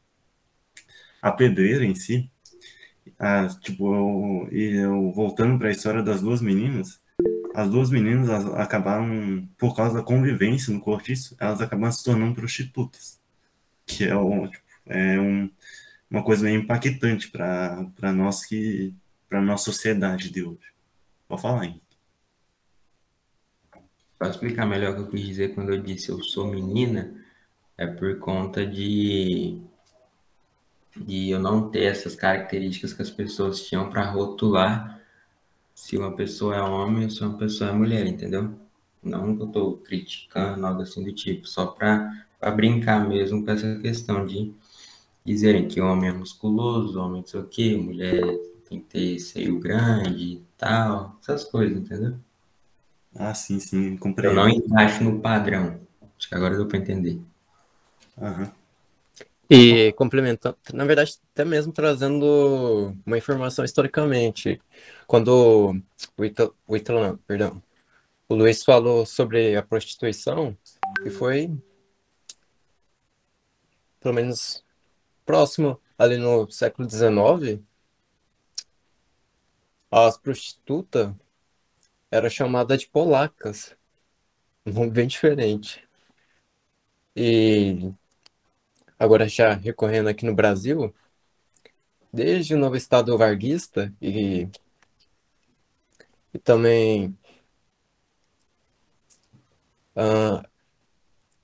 [1.23, 2.31] a pedreira em si.
[3.07, 7.01] Uh, tipo, eu, eu voltando para a história das duas meninas,
[7.55, 13.19] as duas meninas acabaram, por causa da convivência no cortiço, elas acabaram se tornando prostitutas,
[13.87, 15.51] que é, um, tipo, é um,
[16.11, 18.95] uma coisa meio impactante para nós que
[19.29, 20.73] para nossa sociedade de hoje.
[21.29, 21.81] Pode falar aí.
[24.19, 27.15] Para explicar melhor o que eu quis dizer quando eu disse eu sou menina,
[27.79, 29.63] é por conta de,
[30.97, 35.00] de eu não ter essas características que as pessoas tinham para rotular
[35.81, 38.55] se uma pessoa é homem ou se uma pessoa é mulher, entendeu?
[39.03, 42.23] Não que eu estou criticando, algo assim do tipo, só para
[42.55, 44.53] brincar mesmo com essa questão de
[45.25, 48.21] dizerem que homem é musculoso, homem não sei o quê, mulher
[48.69, 52.15] tem que ter seio grande e tal, essas coisas, entendeu?
[53.17, 54.39] Ah, sim, sim, compreendo.
[54.39, 55.81] Eu não encaixo no padrão.
[56.19, 57.19] Acho que agora deu para entender.
[58.19, 58.51] Uhum.
[59.53, 64.63] E complementando, na verdade, até mesmo trazendo uma informação historicamente,
[65.09, 65.75] quando
[66.17, 67.61] o Ítalo, o Ítalo não, perdão,
[68.29, 70.57] o Luiz falou sobre a prostituição,
[71.05, 71.51] e foi
[73.99, 74.65] pelo menos
[75.27, 77.61] próximo ali no século XIX,
[79.91, 81.13] as prostitutas
[82.09, 83.77] eram chamadas de polacas,
[84.65, 85.85] um nome bem diferente.
[87.17, 87.93] E
[89.01, 90.95] agora já recorrendo aqui no Brasil,
[92.13, 94.49] desde o novo Estado varguista e,
[96.35, 97.17] e também
[99.97, 100.45] ah,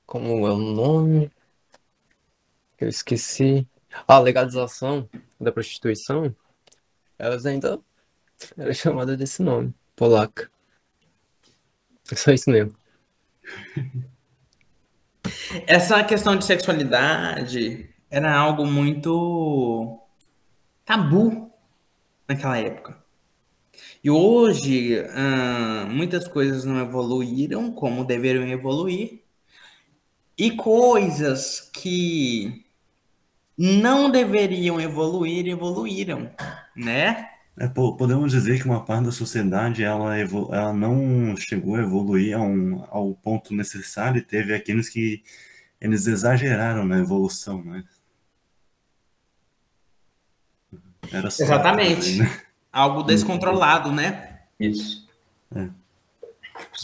[0.06, 1.30] como é o nome?
[2.78, 3.66] Eu esqueci.
[4.06, 5.08] A legalização
[5.40, 6.34] da prostituição,
[7.18, 7.80] elas ainda
[8.56, 10.50] eram chamadas desse nome, polaca.
[12.10, 12.76] É só isso mesmo.
[15.66, 19.98] Essa questão de sexualidade era algo muito
[20.84, 21.50] tabu
[22.28, 23.04] naquela época.
[24.02, 29.22] E hoje, hum, muitas coisas não evoluíram como deveriam evoluir.
[30.38, 32.64] E coisas que
[33.56, 36.30] não deveriam evoluir, evoluíram,
[36.76, 37.30] né?
[37.58, 42.40] É, podemos dizer que uma parte da sociedade ela, ela não chegou a evoluir a
[42.40, 45.22] um, ao ponto necessário e teve aqueles que
[45.80, 47.82] eles exageraram na evolução, né?
[51.10, 52.18] Era só Exatamente.
[52.18, 52.40] Né?
[52.70, 54.40] Algo descontrolado, né?
[54.60, 55.08] Isso.
[55.54, 55.68] É.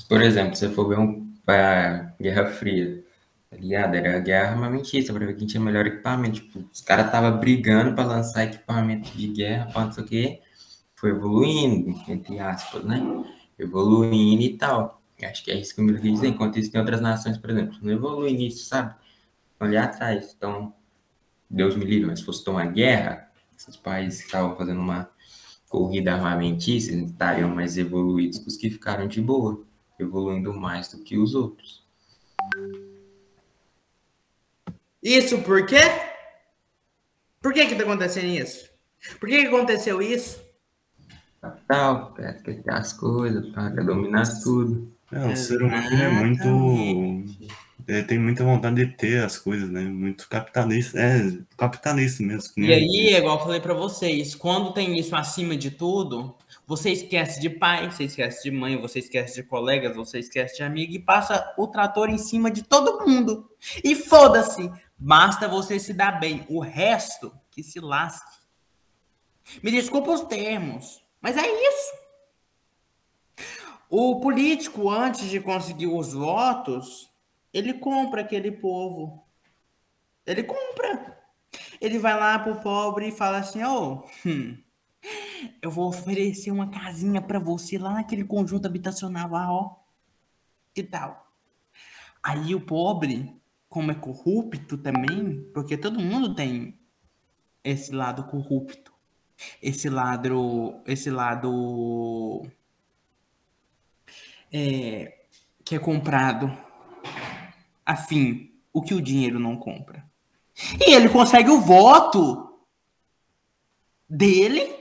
[0.08, 3.04] Por exemplo, se você for ver um, a Guerra Fria,
[3.50, 3.94] tá ligado?
[3.94, 6.40] Era a guerra armamentista, para ver quem tinha melhor equipamento.
[6.40, 10.40] Tipo, os caras estavam brigando para lançar equipamento de guerra, para não sei o quê
[11.02, 13.02] foi evoluindo, entre aspas, né?
[13.58, 15.02] Evoluindo e tal.
[15.20, 16.28] Acho que é isso que me quis dizer.
[16.28, 18.94] Enquanto isso, tem outras nações, por exemplo, não evoluem nisso, sabe?
[19.58, 20.32] Ali atrás.
[20.36, 20.72] Então,
[21.50, 23.28] Deus me livre, mas se fosse tomar guerra,
[23.58, 25.10] esses países que estavam fazendo uma
[25.68, 29.60] corrida armamentista estariam mais evoluídos que os que ficaram de boa,
[29.98, 31.84] evoluindo mais do que os outros.
[35.02, 35.80] Isso por quê?
[37.40, 38.70] Por que que tá acontecendo isso?
[39.18, 40.51] Por que, que aconteceu isso?
[41.42, 44.90] Capital, quer ter as coisas, quer dominar tudo.
[45.10, 47.36] É, o ser humano é muito.
[47.86, 49.80] Ele tem muita vontade de ter as coisas, né?
[49.80, 50.98] Muito capitalista.
[50.98, 52.52] É, capitalista mesmo.
[52.56, 56.34] E aí, igual eu falei para vocês, quando tem isso acima de tudo,
[56.66, 60.62] Você esquece de pai, você esquece de mãe, você esquece de colegas, você esquece de
[60.62, 63.50] amigo e passa o trator em cima de todo mundo.
[63.82, 66.46] E foda-se, basta você se dar bem.
[66.48, 68.40] O resto que se lasque.
[69.62, 72.02] Me desculpa os termos, mas é isso.
[73.88, 77.10] O político, antes de conseguir os votos,
[77.52, 79.26] ele compra aquele povo.
[80.26, 81.22] Ele compra.
[81.80, 84.08] Ele vai lá pro pobre e fala assim: Ô, oh,
[85.60, 89.76] eu vou oferecer uma casinha para você lá naquele conjunto habitacional lá, ó.
[90.74, 91.30] Que tal?
[92.22, 93.36] Aí o pobre,
[93.68, 96.78] como é corrupto também, porque todo mundo tem
[97.64, 98.91] esse lado corrupto,
[99.60, 102.46] esse lado, esse lado
[104.52, 105.24] é,
[105.64, 106.52] que é comprado
[107.84, 110.04] afim, o que o dinheiro não compra.
[110.80, 112.60] E ele consegue o voto
[114.08, 114.74] dele,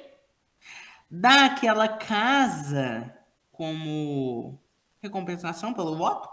[1.10, 3.14] dá aquela casa
[3.52, 4.60] como
[5.02, 6.30] recompensação pelo voto,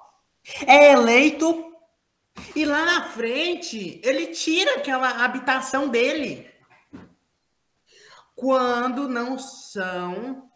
[0.66, 1.72] é eleito
[2.54, 6.48] e lá na frente ele tira aquela habitação dele.
[8.39, 10.49] Quando não são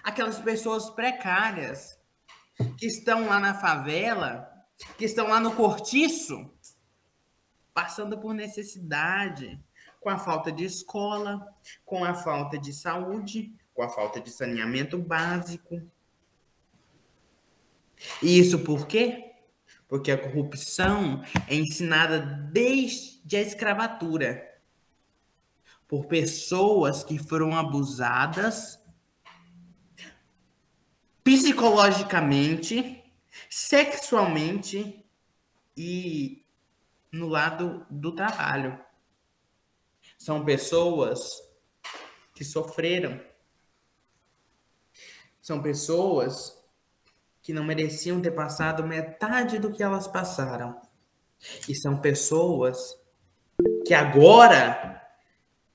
[0.00, 1.98] aquelas pessoas precárias
[2.78, 4.48] que estão lá na favela,
[4.96, 6.48] que estão lá no cortiço,
[7.74, 9.60] passando por necessidade,
[9.98, 11.44] com a falta de escola,
[11.84, 15.82] com a falta de saúde, com a falta de saneamento básico.
[18.22, 19.32] E isso por quê?
[19.88, 24.55] Porque a corrupção é ensinada desde a escravatura
[25.88, 28.78] por pessoas que foram abusadas
[31.22, 33.02] psicologicamente,
[33.50, 35.04] sexualmente
[35.76, 36.44] e
[37.12, 38.78] no lado do trabalho.
[40.18, 41.42] São pessoas
[42.34, 43.20] que sofreram.
[45.42, 46.56] São pessoas
[47.42, 50.80] que não mereciam ter passado metade do que elas passaram.
[51.68, 52.96] E são pessoas
[53.86, 55.05] que agora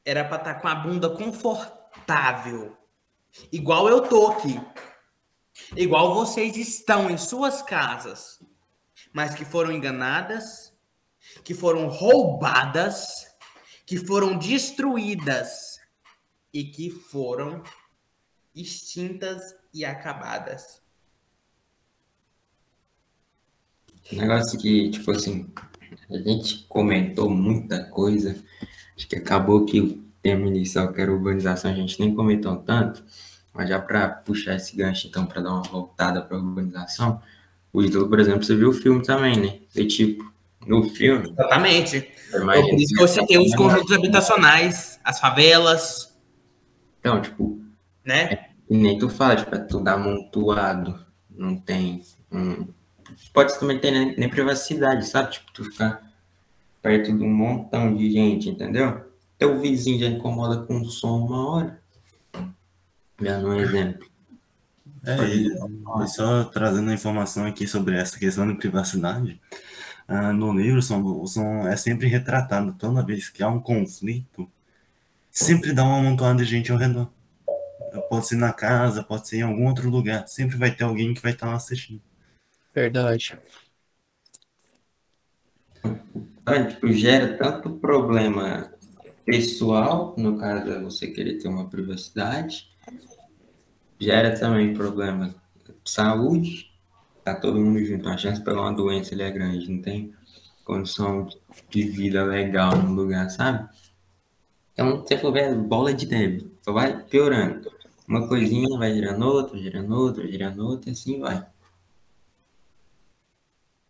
[0.06, 2.78] era para estar tá com a bunda confortável,
[3.52, 4.60] igual eu tô aqui.
[5.76, 8.40] Igual vocês estão em suas casas,
[9.14, 10.74] mas que foram enganadas,
[11.44, 13.28] que foram roubadas,
[13.86, 15.80] que foram destruídas
[16.54, 17.64] e que foram
[18.56, 20.82] extintas e acabadas.
[24.12, 25.54] Negócio que, tipo assim,
[26.10, 28.44] a gente comentou muita coisa,
[28.96, 33.04] acho que acabou que o tema inicial, que era urbanização, a gente nem comentou tanto,
[33.54, 37.22] mas já para puxar esse gancho, então, para dar uma voltada para a urbanização,
[37.74, 39.60] o ídolo, por exemplo, você viu o filme também, né?
[39.76, 40.32] E tipo,
[40.66, 41.30] no filme.
[41.30, 42.02] Exatamente.
[42.32, 46.18] Por isso que você tem os conjuntos habitacionais, as favelas.
[47.00, 47.60] Então, tipo.
[48.04, 48.34] Né?
[48.34, 51.00] É, nem tu fala, tipo, é tudo amontoado.
[51.30, 52.04] Não tem.
[53.34, 55.32] Pode também ter nem, nem, privacidade, sabe?
[55.32, 56.11] Tipo, tu ficar
[56.82, 59.06] perto de um montão de gente, entendeu?
[59.38, 61.82] Teu vizinho já incomoda com o som uma hora.
[63.20, 64.10] Dando um exemplo.
[65.04, 69.40] É, e, só trazendo a informação aqui sobre essa questão de privacidade,
[70.08, 74.50] ah, no livro são, são, é sempre retratado, toda vez que há um conflito,
[75.32, 77.10] sempre dá uma amontoada de gente ao redor.
[78.10, 81.22] Pode ser na casa, pode ser em algum outro lugar, sempre vai ter alguém que
[81.22, 82.02] vai estar assistindo.
[82.74, 83.38] Verdade.
[86.46, 88.72] Ah, tipo, gera tanto problema
[89.26, 92.70] pessoal, no caso é você querer ter uma privacidade,
[94.00, 95.28] gera também problema
[95.66, 96.72] de saúde,
[97.24, 100.14] tá todo mundo junto, a chance de pegar uma doença ele é grande, não tem
[100.66, 101.28] condição
[101.70, 103.70] de vida legal no lugar, sabe?
[104.74, 107.72] Então, se for ver, bola de neve, só vai piorando.
[108.08, 111.46] Uma coisinha vai girando outra, girando outra, girando outra, e assim vai.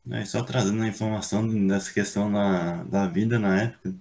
[0.09, 3.93] É, só trazendo a informação dessa questão da, da vida na época,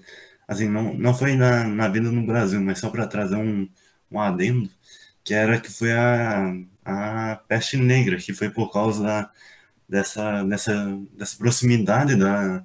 [0.49, 3.69] assim, não, não foi na, na vida no Brasil, mas só para trazer um,
[4.11, 4.71] um adendo,
[5.25, 9.31] que era que foi a, a peste negra, que foi por causa da,
[9.89, 10.75] dessa, dessa,
[11.15, 12.65] dessa proximidade da,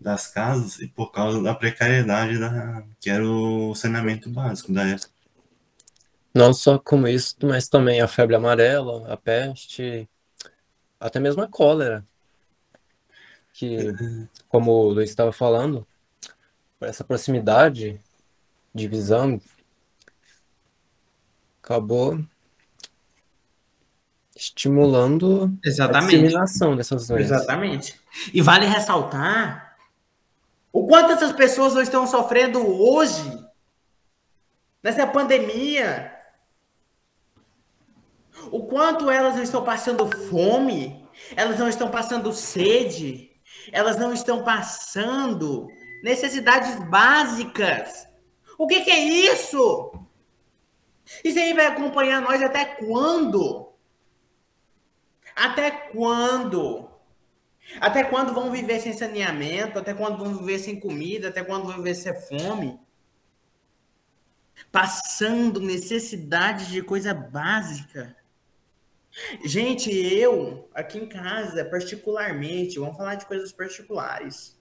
[0.00, 5.10] das casas e por causa da precariedade da, que era o saneamento básico da época.
[6.34, 10.08] Não só como isso, mas também a febre amarela, a peste,
[11.00, 12.06] até mesmo a cólera.
[13.52, 13.94] Que,
[14.48, 15.86] como o Luiz estava falando,
[16.80, 18.00] essa proximidade,
[18.74, 19.40] divisão,
[21.62, 22.18] acabou
[24.34, 26.04] estimulando Exatamente.
[26.04, 27.30] a disseminação dessas doenças.
[27.30, 28.00] Exatamente.
[28.32, 29.76] E vale ressaltar
[30.72, 33.44] o quanto essas pessoas não estão sofrendo hoje,
[34.82, 36.16] nessa pandemia.
[38.50, 43.29] O quanto elas não estão passando fome, elas não estão passando sede,
[43.72, 45.68] elas não estão passando
[46.02, 48.06] necessidades básicas.
[48.58, 49.92] O que, que é isso?
[51.24, 53.72] Isso aí vai acompanhar nós até quando?
[55.34, 56.88] Até quando?
[57.80, 59.78] Até quando vão viver sem saneamento?
[59.78, 61.28] Até quando vão viver sem comida?
[61.28, 62.80] Até quando vão viver sem fome?
[64.70, 68.16] Passando necessidades de coisa básica.
[69.44, 74.58] Gente, eu, aqui em casa, particularmente, vamos falar de coisas particulares.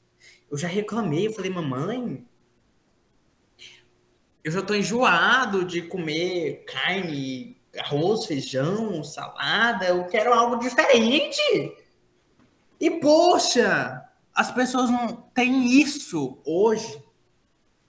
[0.50, 2.26] Eu já reclamei, eu falei, mamãe,
[4.44, 11.78] eu já tô enjoado de comer carne, arroz, feijão, salada, eu quero algo diferente.
[12.80, 17.04] E poxa, as pessoas não têm isso hoje.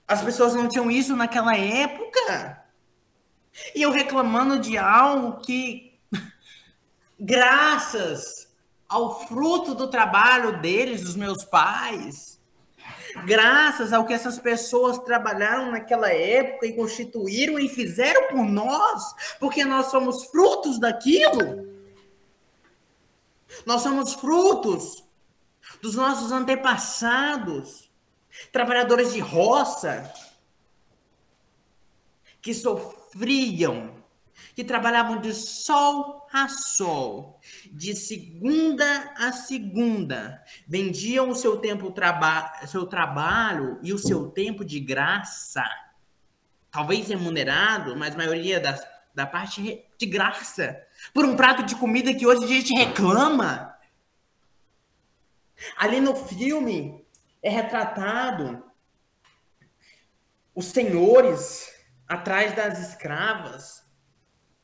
[0.07, 2.65] As pessoas não tinham isso naquela época.
[3.75, 5.89] E eu reclamando de algo que,
[7.21, 8.49] graças
[8.89, 12.41] ao fruto do trabalho deles, dos meus pais,
[13.25, 19.64] graças ao que essas pessoas trabalharam naquela época e constituíram e fizeram por nós, porque
[19.64, 21.68] nós somos frutos daquilo.
[23.66, 25.05] Nós somos frutos
[25.83, 27.91] dos nossos antepassados,
[28.51, 30.12] trabalhadores de roça,
[32.41, 33.95] que sofriam,
[34.55, 37.41] que trabalhavam de sol a sol,
[37.72, 44.64] de segunda a segunda, vendiam o seu tempo traba seu trabalho e o seu tempo
[44.64, 45.64] de graça,
[46.70, 48.81] talvez remunerado, mas a maioria das,
[49.12, 50.81] da parte de graça,
[51.12, 53.76] por um prato de comida que hoje a gente reclama.
[55.76, 57.05] Ali no filme
[57.43, 58.64] é retratado
[60.55, 61.68] os senhores
[62.07, 63.89] atrás das escravas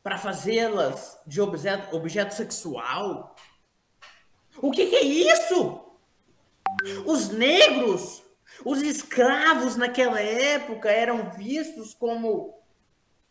[0.06, 3.34] para fazê-las de objeto, objeto sexual.
[4.62, 5.84] O que, que é isso?
[7.04, 8.22] Os negros,
[8.64, 12.56] os escravos naquela época eram vistos como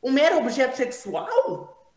[0.04, 1.94] um mero objeto sexual?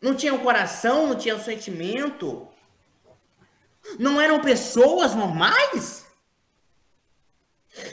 [0.00, 2.46] Não tinham coração, não tinham sentimento?
[3.98, 6.06] Não eram pessoas normais?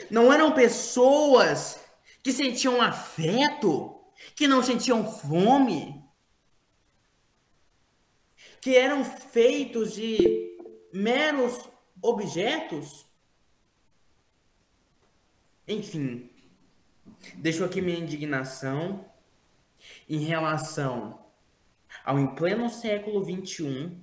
[0.08, 1.76] Não eram pessoas
[2.22, 3.98] que sentiam afeto?
[4.34, 6.02] Que não sentiam fome,
[8.60, 10.56] que eram feitos de
[10.92, 11.68] meros
[12.00, 13.06] objetos.
[15.66, 16.30] Enfim,
[17.34, 19.04] deixo aqui minha indignação
[20.08, 21.24] em relação
[22.04, 23.96] ao em pleno século XXI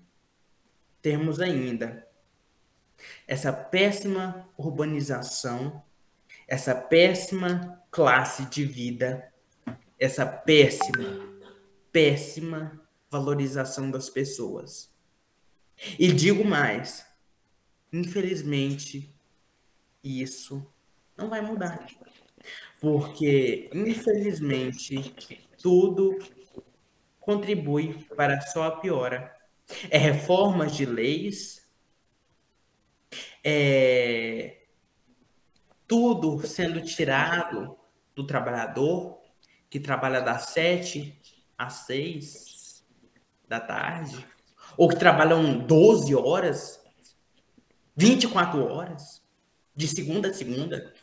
[1.02, 2.08] termos ainda
[3.28, 5.82] essa péssima urbanização,
[6.48, 9.29] essa péssima classe de vida
[10.00, 11.40] essa péssima,
[11.92, 14.90] péssima valorização das pessoas.
[15.98, 17.06] E digo mais,
[17.92, 19.14] infelizmente,
[20.04, 20.66] isso
[21.18, 21.86] não vai mudar.
[22.80, 25.14] Porque, infelizmente,
[25.62, 26.18] tudo
[27.20, 29.36] contribui para só a piora.
[29.90, 31.70] É reformas de leis,
[33.44, 34.64] é
[35.88, 37.78] tudo sendo tirado
[38.16, 39.19] do trabalhador,
[39.70, 41.16] que trabalha das 7
[41.58, 42.84] às 6
[43.48, 44.26] da tarde,
[44.78, 46.80] ou que trabalham 12 horas,
[47.96, 49.22] 24 horas,
[49.76, 50.94] de segunda a segunda.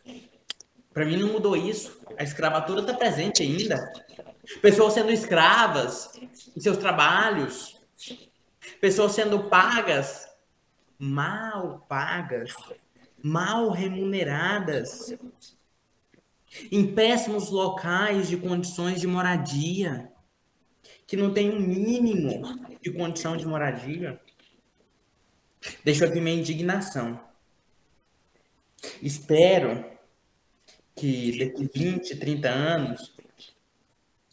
[0.93, 1.99] Para mim não mudou isso.
[2.17, 3.91] A escravatura está presente ainda.
[4.61, 6.11] Pessoas sendo escravas
[6.55, 7.79] em seus trabalhos,
[8.79, 10.27] pessoas sendo pagas,
[10.97, 12.53] mal pagas,
[13.21, 15.15] mal remuneradas
[16.71, 20.11] em péssimos locais de condições de moradia,
[21.05, 22.41] que não tem um mínimo
[22.81, 24.19] de condição de moradia.
[25.83, 27.19] Deixo aqui minha indignação.
[29.01, 29.85] Espero
[30.95, 33.15] que daqui 20, 30 anos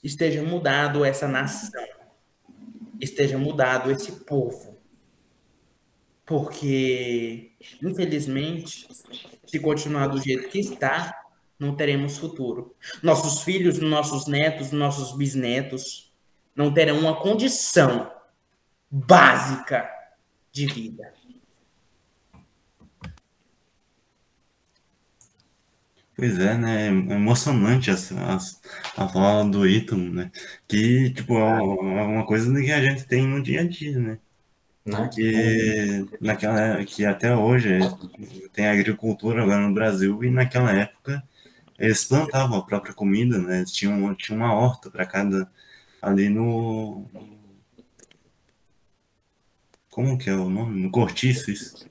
[0.02, 1.84] esteja mudado essa nação,
[3.00, 4.74] esteja mudado esse povo.
[6.26, 7.52] Porque,
[7.82, 8.88] infelizmente,
[9.46, 11.23] se continuar do jeito que está,
[11.58, 12.74] não teremos futuro.
[13.02, 16.12] Nossos filhos, nossos netos, nossos bisnetos
[16.54, 18.10] não terão uma condição
[18.90, 19.88] básica
[20.52, 21.12] de vida.
[26.16, 26.86] Pois é, né?
[26.86, 30.30] É emocionante a, a, a fala do Ítalo, né?
[30.68, 34.18] Que, tipo, é uma coisa que a gente tem no dia a dia, né?
[34.84, 35.08] Né?
[35.12, 37.78] Que, naquela, que até hoje
[38.52, 41.22] tem agricultura lá no Brasil e naquela época
[41.78, 43.64] eles plantavam a própria comida, né?
[43.66, 45.50] Tinha, uma, tinha uma horta para cada
[46.00, 47.04] ali no.
[49.90, 50.82] Como que é o nome?
[50.82, 51.88] No Cortiço, isso.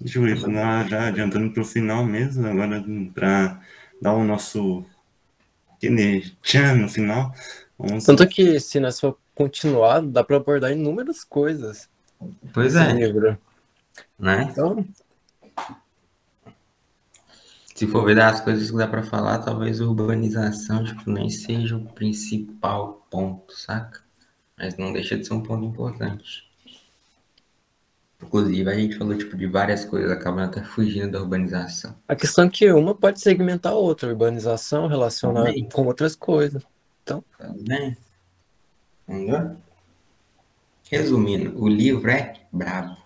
[0.00, 2.84] Deixa eu ver, já adiantando para o final mesmo, agora
[3.14, 3.60] para
[4.00, 4.84] dar o nosso
[5.76, 7.32] aquele tchan no final.
[7.78, 8.04] Vamos...
[8.04, 11.88] Tanto que se nós for continuar, dá para abordar inúmeras coisas.
[12.52, 12.92] Pois é.
[12.92, 13.38] Livro.
[14.18, 14.48] Né?
[14.50, 14.84] Então,
[17.74, 21.84] se for ver das coisas que dá para falar, talvez urbanização tipo, nem seja o
[21.86, 24.00] principal ponto, saca?
[24.56, 26.50] Mas não deixa de ser um ponto importante.
[28.22, 31.96] Inclusive, a gente falou tipo, de várias coisas, acabando até fugindo da urbanização.
[32.06, 35.68] A questão é que uma pode segmentar a outra, urbanização relacionada Também.
[35.68, 36.62] com outras coisas.
[37.02, 37.24] Então.
[37.36, 37.96] Também.
[39.08, 39.56] Entendeu?
[40.88, 43.01] Resumindo, o livro é brabo.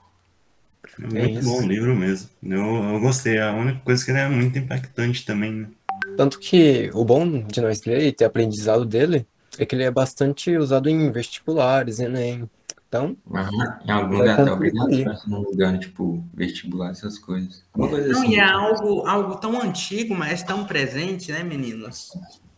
[0.99, 2.28] É muito é bom o livro mesmo.
[2.43, 3.39] Eu, eu gostei.
[3.39, 5.68] A única coisa que ele é muito impactante também, né?
[6.16, 9.26] Tanto que o bom de nós ler e ter aprendizado dele
[9.59, 12.49] é que ele é bastante usado em vestibulares, Enem.
[12.89, 13.16] Então.
[13.26, 13.62] Uhum.
[13.84, 17.64] Em algum lugar até obrigatório, se não me engano, tipo, vestibular, essas coisas.
[17.74, 18.30] Uma coisa não, assim.
[18.32, 22.12] e é algo, algo tão antigo, mas tão presente, né, meninos?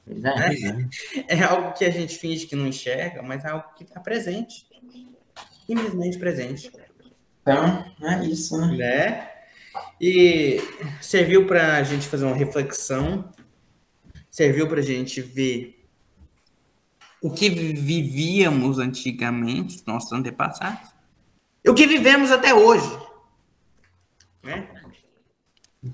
[0.06, 4.00] É, é algo que a gente finge que não enxerga, mas é algo que está
[4.00, 4.66] presente.
[5.66, 6.70] Simplesmente presente.
[7.48, 8.76] Então, é isso, né?
[8.76, 9.30] né?
[9.98, 10.60] E
[11.00, 13.32] serviu para a gente fazer uma reflexão,
[14.30, 15.82] serviu para a gente ver
[17.22, 20.90] o que vivíamos antigamente, nossos antepassados,
[21.64, 22.98] e o que vivemos até hoje.
[24.42, 24.68] Né?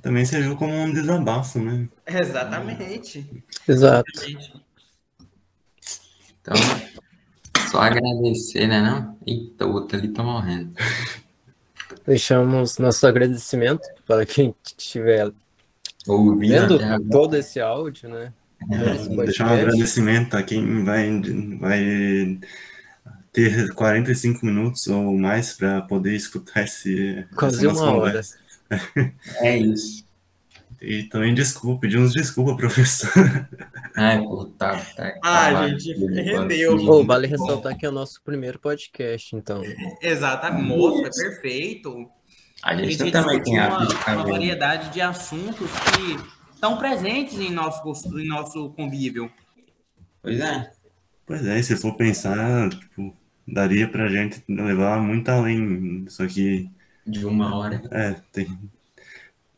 [0.03, 1.89] Também serviu como um desabafo, né?
[2.05, 3.45] Exatamente.
[3.67, 4.11] Exato.
[6.41, 6.55] Então,
[7.71, 8.83] só agradecer, né?
[8.83, 9.17] Não?
[9.25, 10.75] Eita, o outro ali tá morrendo.
[12.07, 15.33] Deixamos nosso agradecimento para quem estiver
[16.07, 16.79] ouvindo
[17.11, 18.33] todo esse áudio, né?
[18.71, 21.21] É, deixar um agradecimento a quem vai,
[21.59, 22.39] vai
[23.33, 27.27] ter 45 minutos ou mais para poder escutar esse.
[27.35, 28.21] Quase uma hora.
[29.41, 30.04] É isso.
[30.87, 33.11] E também desculpa, pedimos desculpa, professor.
[33.97, 34.77] Ai, puta.
[34.77, 36.77] Tá, ah, gente, rendeu.
[36.77, 39.63] Oh, vale ressaltar que é o nosso primeiro podcast, então.
[40.03, 42.09] Exatamente, moço, é perfeito.
[42.63, 47.51] A gente, a gente também tem uma, uma variedade de assuntos que estão presentes em
[47.51, 47.83] nosso,
[48.19, 49.31] em nosso convívio.
[50.23, 50.71] Pois é.
[51.27, 53.15] Pois é, se for pensar, tipo,
[53.49, 56.71] daria pra gente levar muito além, só que...
[57.07, 57.83] De uma hora.
[57.91, 58.47] É, tem,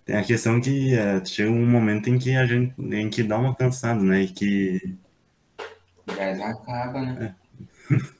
[0.06, 3.38] tem a questão que é, chega um momento em que a gente tem que dar
[3.38, 4.96] uma cansada, né, e que...
[6.06, 7.34] Mas acaba, né?
[7.90, 7.96] É.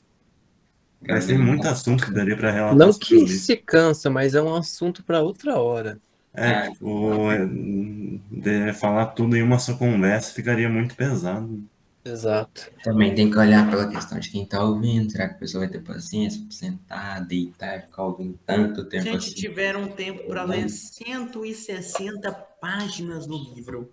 [1.09, 2.76] Mas tem muito assunto que daria para relatar.
[2.76, 6.01] Não que se cansa, mas é um assunto para outra hora.
[6.34, 7.30] É, tipo,
[8.45, 11.62] é, falar tudo em uma só conversa ficaria muito pesado.
[12.07, 12.71] Exato.
[12.83, 15.11] Também tem que olhar pela questão de quem tá ouvindo.
[15.11, 19.09] Será que a pessoa vai ter paciência para sentar, deitar, ficar ouvindo tanto tempo Se
[19.09, 19.35] a gente assim?
[19.35, 23.91] tiver um tempo para ler 160 páginas do livro,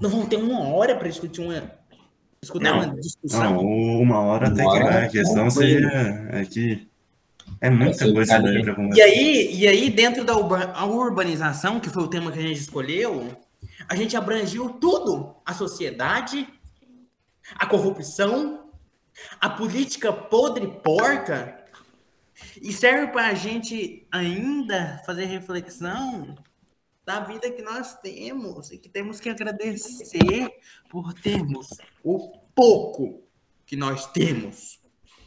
[0.00, 1.70] não vão ter uma hora para discutir uma,
[2.40, 3.54] escutar não, uma discussão?
[3.54, 3.66] Não,
[4.00, 5.04] uma hora uma até que vai.
[5.04, 6.88] A questão seria é que
[7.60, 8.98] é muita coisa daí para conversar.
[8.98, 13.36] E aí, e aí, dentro da urbanização, que foi o tema que a gente escolheu,
[13.88, 16.48] a gente abrangiu tudo: a sociedade,
[17.56, 18.70] a corrupção,
[19.40, 21.60] a política podre porca.
[22.60, 26.36] E serve para a gente ainda fazer reflexão
[27.04, 30.48] da vida que nós temos e que temos que agradecer
[30.88, 31.68] por termos
[32.02, 33.22] o pouco
[33.66, 34.80] que nós temos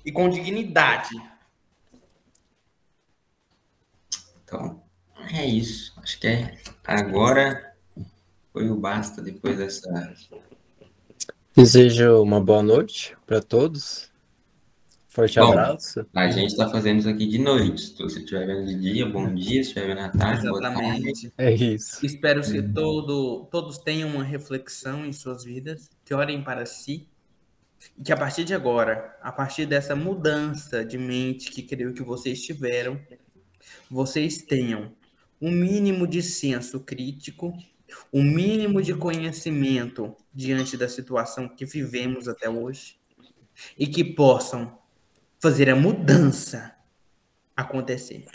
[0.05, 1.15] e com dignidade.
[4.43, 4.83] Então,
[5.31, 5.93] é isso.
[6.01, 7.75] Acho que é agora
[8.53, 10.15] foi o basta depois dessa.
[11.55, 14.11] Desejo uma boa noite para todos.
[15.07, 16.05] Forte bom, abraço.
[16.13, 17.81] A gente está fazendo isso aqui de noite.
[17.81, 19.63] Se você estiver vendo de dia, bom dia.
[19.63, 20.81] Se estiver vendo à tarde, Exatamente.
[20.81, 21.33] boa tarde.
[21.37, 22.05] É isso.
[22.05, 27.07] Espero que todo, todos tenham uma reflexão em suas vidas, que orem para si.
[27.97, 32.03] E que a partir de agora, a partir dessa mudança de mente que creio que
[32.03, 32.99] vocês tiveram,
[33.89, 34.91] vocês tenham
[35.41, 37.57] um mínimo de senso crítico,
[38.11, 42.97] um mínimo de conhecimento diante da situação que vivemos até hoje
[43.77, 44.77] e que possam
[45.39, 46.75] fazer a mudança
[47.55, 48.25] acontecer.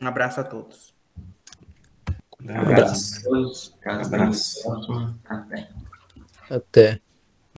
[0.00, 0.94] Um abraço a todos.
[2.42, 3.30] Um abraço.
[3.30, 4.62] Um abraço.
[6.50, 7.00] Até.